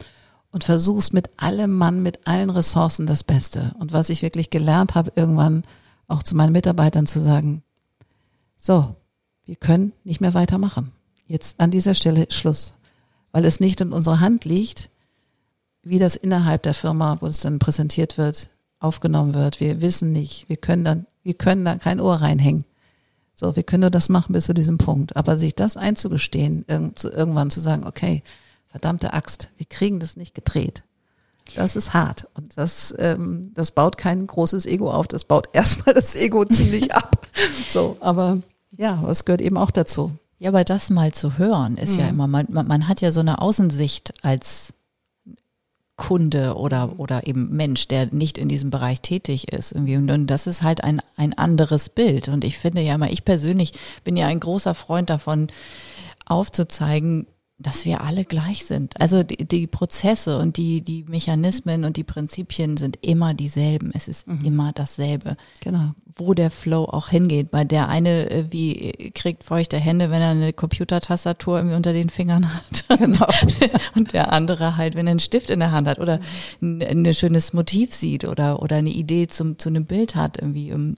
[0.50, 3.74] und versuchst mit allem Mann, mit allen Ressourcen das Beste.
[3.78, 5.62] Und was ich wirklich gelernt habe, irgendwann
[6.08, 7.62] auch zu meinen Mitarbeitern zu sagen,
[8.58, 8.96] so,
[9.44, 10.92] wir können nicht mehr weitermachen.
[11.30, 12.74] Jetzt an dieser Stelle Schluss.
[13.30, 14.90] Weil es nicht in unserer Hand liegt,
[15.84, 18.50] wie das innerhalb der Firma, wo es dann präsentiert wird,
[18.80, 19.60] aufgenommen wird.
[19.60, 20.48] Wir wissen nicht.
[20.48, 22.64] Wir können dann, wir können da kein Ohr reinhängen.
[23.32, 25.14] So, wir können nur das machen bis zu diesem Punkt.
[25.14, 28.24] Aber sich das einzugestehen, irgend, zu, irgendwann zu sagen, okay,
[28.66, 30.82] verdammte Axt, wir kriegen das nicht gedreht.
[31.54, 32.26] Das ist hart.
[32.34, 35.06] Und das, ähm, das baut kein großes Ego auf.
[35.06, 37.24] Das baut erstmal das Ego ziemlich ab.
[37.68, 38.38] So, aber
[38.76, 40.18] ja, es gehört eben auch dazu.
[40.40, 42.00] Ja, aber das mal zu hören ist mhm.
[42.00, 44.72] ja immer, man, man, hat ja so eine Außensicht als
[45.96, 49.72] Kunde oder, oder eben Mensch, der nicht in diesem Bereich tätig ist.
[49.72, 49.98] Irgendwie.
[49.98, 52.28] Und, und das ist halt ein, ein anderes Bild.
[52.28, 55.48] Und ich finde ja immer, ich persönlich bin ja ein großer Freund davon,
[56.24, 57.26] aufzuzeigen,
[57.60, 58.98] dass wir alle gleich sind.
[58.98, 63.92] Also die, die, Prozesse und die, die Mechanismen und die Prinzipien sind immer dieselben.
[63.94, 64.44] Es ist mhm.
[64.44, 65.36] immer dasselbe.
[65.60, 65.92] Genau.
[66.16, 67.50] Wo der Flow auch hingeht.
[67.50, 72.10] Bei der eine äh, wie kriegt feuchte Hände, wenn er eine Computertastatur irgendwie unter den
[72.10, 72.84] Fingern hat.
[72.98, 73.26] Genau.
[73.94, 76.20] und der andere halt, wenn er einen Stift in der Hand hat oder
[76.60, 80.70] ein, ein schönes Motiv sieht oder, oder eine Idee zum, zu einem Bild hat irgendwie.
[80.70, 80.96] Ähm.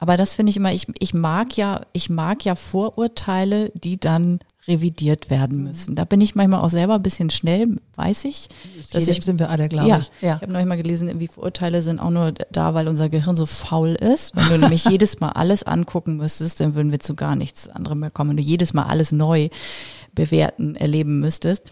[0.00, 4.40] Aber das finde ich immer, ich, ich mag ja, ich mag ja Vorurteile, die dann
[4.68, 5.96] revidiert werden müssen.
[5.96, 8.48] Da bin ich manchmal auch selber ein bisschen schnell, weiß ich.
[8.92, 10.10] Dass ich, sind wir alle, glaube ja, ich.
[10.20, 10.36] Ja.
[10.36, 13.46] Ich habe noch mal gelesen, wie Vorurteile sind auch nur da, weil unser Gehirn so
[13.46, 14.36] faul ist.
[14.36, 18.00] Wenn du nämlich jedes Mal alles angucken müsstest, dann würden wir zu gar nichts anderem
[18.00, 18.30] mehr kommen.
[18.30, 19.48] Wenn du jedes Mal alles neu
[20.14, 21.64] bewerten, erleben müsstest.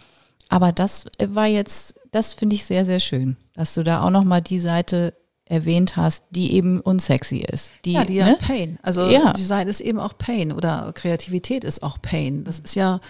[0.49, 4.25] Aber das war jetzt, das finde ich sehr, sehr schön, dass du da auch noch
[4.25, 5.13] mal die Seite
[5.51, 7.73] erwähnt hast, die eben unsexy ist.
[7.83, 8.29] Die, ja, die ne?
[8.31, 8.79] ja Pain.
[8.81, 9.33] Also ja.
[9.33, 12.45] Design ist eben auch Pain oder Kreativität ist auch Pain.
[12.45, 13.01] Das ist ja,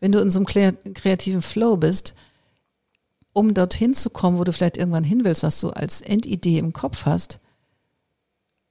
[0.00, 2.14] wenn du in so einem kreativen Flow bist,
[3.34, 6.72] um dorthin zu kommen, wo du vielleicht irgendwann hin willst, was du als Endidee im
[6.72, 7.38] Kopf hast,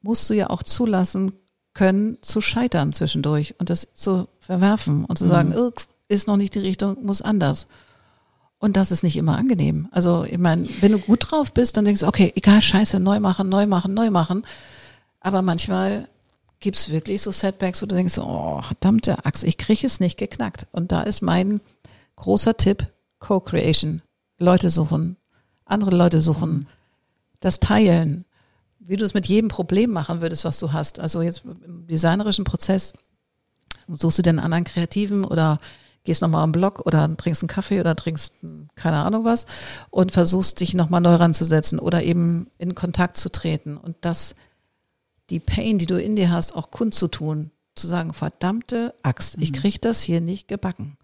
[0.02, 1.34] musst du ja auch zulassen
[1.76, 5.30] können, zu scheitern zwischendurch und das zu verwerfen und zu mhm.
[5.30, 5.72] sagen,
[6.08, 7.68] ist noch nicht die Richtung, muss anders.
[8.60, 9.88] Und das ist nicht immer angenehm.
[9.92, 13.20] Also, ich meine, wenn du gut drauf bist, dann denkst du, okay, egal, scheiße, neu
[13.22, 14.44] machen, neu machen, neu machen.
[15.22, 16.10] Aber manchmal
[16.60, 20.68] gibt's wirklich so Setbacks, wo du denkst, oh, verdammte Axt, ich kriege es nicht geknackt.
[20.72, 21.62] Und da ist mein
[22.18, 22.88] großer Tipp,
[23.20, 24.02] Co-Creation.
[24.38, 25.16] Leute suchen,
[25.66, 26.68] andere Leute suchen,
[27.40, 28.26] das Teilen,
[28.80, 31.00] wie du es mit jedem Problem machen würdest, was du hast.
[31.00, 32.94] Also jetzt im designerischen Prozess
[33.88, 35.60] suchst du den anderen Kreativen oder
[36.04, 38.34] gehst nochmal am Block oder trinkst einen Kaffee oder trinkst
[38.76, 39.46] keine Ahnung was
[39.90, 44.36] und versuchst dich nochmal neu ranzusetzen oder eben in Kontakt zu treten und das,
[45.30, 49.56] die Pain, die du in dir hast, auch kundzutun, zu sagen, verdammte Axt, ich mhm.
[49.56, 50.98] krieg das hier nicht gebacken.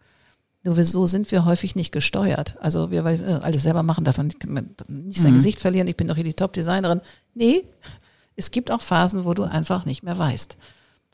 [0.64, 2.58] Nur so sind wir häufig nicht gesteuert.
[2.60, 4.44] Also wir weil äh, alles selber machen, darf man nicht,
[4.90, 5.36] nicht sein mhm.
[5.36, 7.02] Gesicht verlieren, ich bin doch hier die Top-Designerin.
[7.36, 7.66] Nee,
[8.36, 10.58] es gibt auch Phasen, wo du einfach nicht mehr weißt.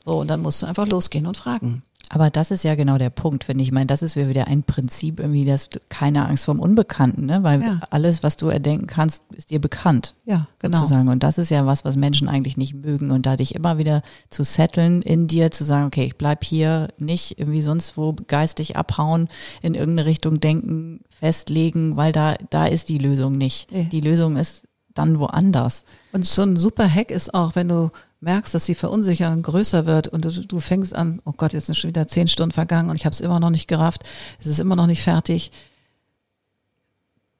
[0.04, 1.82] So, und dann musst du einfach losgehen und fragen.
[2.14, 3.68] Aber das ist ja genau der Punkt, finde ich.
[3.68, 7.42] Ich meine, das ist wieder ein Prinzip irgendwie, dass du keine Angst vorm Unbekannten, ne?
[7.42, 7.80] Weil ja.
[7.88, 10.14] alles, was du erdenken kannst, ist dir bekannt.
[10.26, 10.76] Ja, genau.
[10.76, 11.08] Sozusagen.
[11.08, 13.10] Und das ist ja was, was Menschen eigentlich nicht mögen.
[13.12, 16.88] Und da dich immer wieder zu setteln in dir, zu sagen, okay, ich bleib hier
[16.98, 19.28] nicht irgendwie sonst wo geistig abhauen,
[19.62, 23.72] in irgendeine Richtung denken, festlegen, weil da, da ist die Lösung nicht.
[23.72, 23.88] Nee.
[23.90, 25.86] Die Lösung ist dann woanders.
[26.12, 27.90] Und so ein super Hack ist auch, wenn du
[28.22, 31.74] merkst, dass die Verunsicherung größer wird und du, du fängst an, oh Gott, jetzt sind
[31.74, 34.04] schon wieder zehn Stunden vergangen und ich habe es immer noch nicht gerafft,
[34.40, 35.52] es ist immer noch nicht fertig,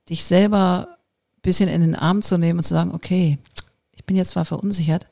[0.08, 0.98] dich selber
[1.42, 3.38] bisschen in den Arm zu nehmen und zu sagen, okay,
[3.92, 5.08] ich bin jetzt zwar verunsichert,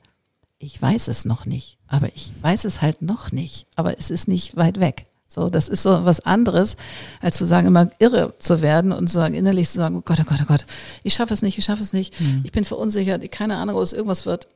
[0.59, 4.29] ich weiß es noch nicht, aber ich weiß es halt noch nicht, aber es ist
[4.29, 5.07] nicht weit weg.
[5.27, 6.77] So, das ist so was anderes,
[7.21, 10.19] als zu sagen, immer irre zu werden und zu sagen, innerlich zu sagen, oh Gott,
[10.21, 10.67] oh Gott, oh Gott,
[11.05, 12.41] ich schaffe es nicht, ich schaffe es nicht, mhm.
[12.45, 14.49] ich bin verunsichert, keine Ahnung, was irgendwas wird.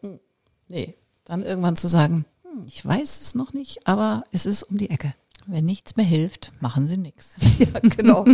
[0.67, 4.79] Nee, dann irgendwann zu sagen, hm, ich weiß es noch nicht, aber es ist um
[4.79, 5.15] die Ecke.
[5.47, 7.37] Wenn nichts mehr hilft, machen sie nichts.
[7.59, 8.25] Ja, genau.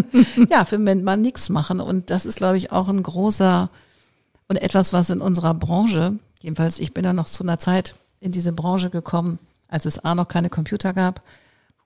[0.49, 1.81] ja, für Moment mal nichts machen.
[1.81, 3.69] Und das ist, glaube ich, auch ein großer
[4.49, 8.33] und etwas, was in unserer Branche, jedenfalls ich bin da noch zu einer Zeit in
[8.33, 9.39] diese Branche gekommen,
[9.69, 11.23] als es A noch keine Computer gab.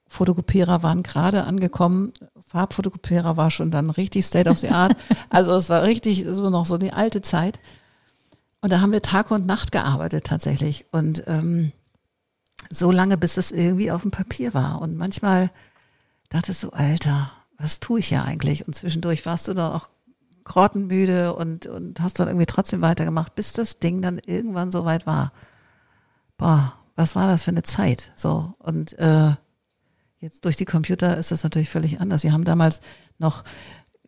[0.08, 2.12] Fotokopierer waren gerade angekommen.
[2.46, 4.96] Farbfotokopierer war schon dann richtig State of the Art.
[5.28, 7.60] Also es war richtig so noch so die alte Zeit.
[8.64, 10.86] Und da haben wir Tag und Nacht gearbeitet tatsächlich.
[10.90, 11.72] Und ähm,
[12.70, 14.80] so lange, bis es irgendwie auf dem Papier war.
[14.80, 15.50] Und manchmal
[16.30, 18.66] dachtest du, Alter, was tue ich ja eigentlich?
[18.66, 19.90] Und zwischendurch warst du da auch
[20.44, 25.06] grottenmüde und, und hast dann irgendwie trotzdem weitergemacht, bis das Ding dann irgendwann so weit
[25.06, 25.34] war.
[26.38, 28.12] Boah, was war das für eine Zeit?
[28.16, 28.54] So.
[28.60, 29.34] Und äh,
[30.20, 32.22] jetzt durch die Computer ist das natürlich völlig anders.
[32.22, 32.80] Wir haben damals
[33.18, 33.44] noch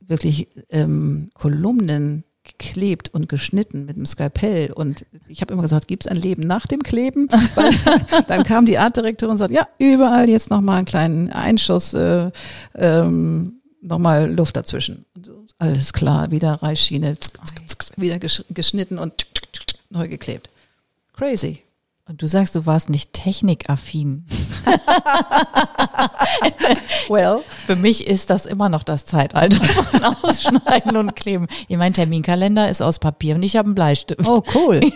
[0.01, 4.73] wirklich ähm, Kolumnen geklebt und geschnitten mit dem Skalpell.
[4.73, 7.29] Und ich habe immer gesagt, gibt es ein Leben nach dem Kleben?
[7.55, 7.71] Weil
[8.29, 12.31] dann kam die Artdirektorin und sagt, ja, überall jetzt nochmal einen kleinen Einschuss, äh,
[12.75, 15.05] ähm, nochmal Luft dazwischen.
[15.59, 17.17] alles klar, wieder Reißschiene,
[17.97, 19.27] wieder geschnitten und
[19.91, 20.51] neu geklebt.
[21.15, 21.66] Crazy.
[22.09, 24.25] Und du sagst, du warst nicht technikaffin.
[27.09, 27.41] well.
[27.67, 31.49] Für mich ist das immer noch das Zeitalter von Ausschneiden und Kleben.
[31.69, 34.29] Mein Terminkalender ist aus Papier und ich habe einen Bleistift.
[34.29, 34.83] Oh, cool.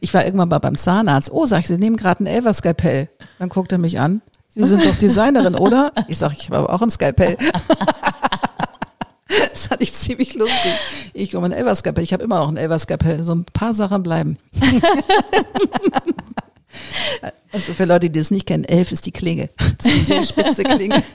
[0.00, 1.32] ich war irgendwann mal beim Zahnarzt.
[1.32, 3.08] Oh, sag ich, Sie nehmen gerade ein Elverskalpell.
[3.40, 4.22] Dann guckt er mich an.
[4.50, 5.90] Sie sind doch Designerin, oder?
[6.06, 7.36] Ich sage, ich habe auch ein Skalpell.
[9.50, 10.72] Das hatte ich ziemlich lustig.
[11.12, 12.04] Ich komme ein Elverskalpell.
[12.04, 13.22] Ich habe immer noch ein Elverskalpell.
[13.22, 14.38] So ein paar Sachen bleiben.
[17.52, 19.48] Also für Leute, die das nicht kennen, elf ist die Klinge.
[19.78, 21.02] Das ist eine sehr spitze Klinge.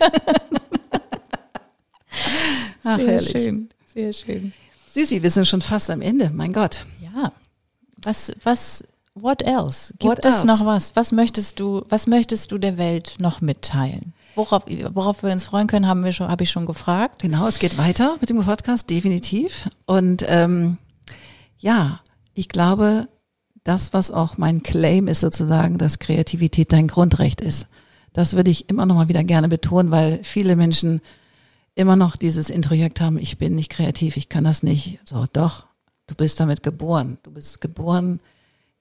[2.83, 3.29] Ach, sehr herrlich.
[3.29, 4.53] schön, sehr schön.
[4.87, 6.83] Süßi, wir sind schon fast am Ende, mein Gott.
[6.99, 7.31] Ja.
[8.01, 8.83] Was, was,
[9.13, 9.93] what else?
[9.99, 10.47] Gibt what es else?
[10.47, 10.95] noch was?
[10.95, 14.13] Was möchtest du, was möchtest du der Welt noch mitteilen?
[14.35, 17.21] Worauf, worauf wir uns freuen können, haben wir schon, habe ich schon gefragt.
[17.21, 19.69] Genau, es geht weiter mit dem Podcast, definitiv.
[19.85, 20.77] Und ähm,
[21.57, 21.99] ja,
[22.33, 23.07] ich glaube,
[23.63, 27.67] das, was auch mein Claim ist sozusagen, dass Kreativität dein Grundrecht ist.
[28.13, 31.01] Das würde ich immer noch mal wieder gerne betonen, weil viele Menschen
[31.75, 34.99] immer noch dieses Introjekt haben, ich bin nicht kreativ, ich kann das nicht.
[35.05, 35.67] So, doch,
[36.07, 37.17] du bist damit geboren.
[37.23, 38.19] Du bist geboren,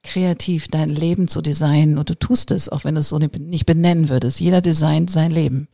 [0.03, 3.65] kreativ dein Leben zu designen und du tust es, auch wenn du es so nicht
[3.65, 4.39] benennen würdest.
[4.39, 5.67] Jeder designt sein Leben.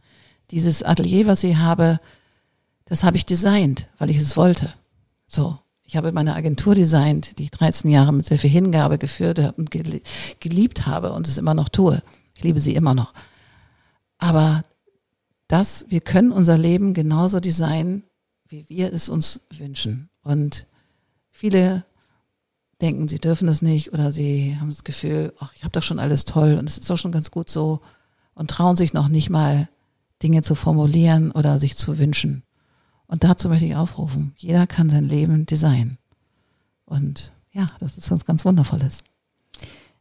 [0.51, 1.99] Dieses Atelier, was ich habe,
[2.85, 4.73] das habe ich designt, weil ich es wollte.
[5.27, 5.59] So.
[5.89, 9.53] Ich habe meine Agentur designt, die ich 13 Jahre mit sehr viel Hingabe geführt habe
[9.53, 12.03] und geliebt habe und es immer noch tue.
[12.35, 13.13] Ich liebe sie immer noch.
[14.17, 14.65] Aber
[15.47, 18.03] das, wir können unser Leben genauso designen,
[18.49, 20.09] wie wir es uns wünschen.
[20.23, 20.67] Und
[21.29, 21.85] viele
[22.81, 25.99] denken, sie dürfen es nicht oder sie haben das Gefühl, ach, ich habe doch schon
[25.99, 27.81] alles toll und es ist doch schon ganz gut so
[28.33, 29.67] und trauen sich noch nicht mal
[30.21, 32.43] Dinge zu formulieren oder sich zu wünschen.
[33.07, 35.97] Und dazu möchte ich aufrufen, jeder kann sein Leben designen.
[36.85, 39.03] Und ja, das ist was ganz Wundervolles.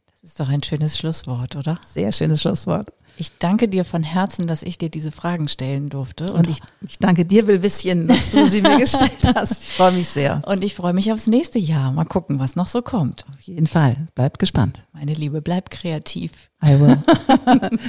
[0.05, 1.79] Das ist doch ein schönes Schlusswort, oder?
[1.83, 2.91] Sehr schönes Schlusswort.
[3.19, 6.25] Ich danke dir von Herzen, dass ich dir diese Fragen stellen durfte.
[6.25, 9.63] Und, und ich, ich danke dir, Wilwisschen, dass du sie mir gestellt hast.
[9.63, 10.43] Ich freue mich sehr.
[10.45, 11.91] Und ich freue mich aufs nächste Jahr.
[11.91, 13.25] Mal gucken, was noch so kommt.
[13.33, 13.97] Auf jeden Fall.
[14.13, 14.83] Bleib gespannt.
[14.93, 16.51] Meine Liebe, bleib kreativ.
[16.63, 16.97] I will.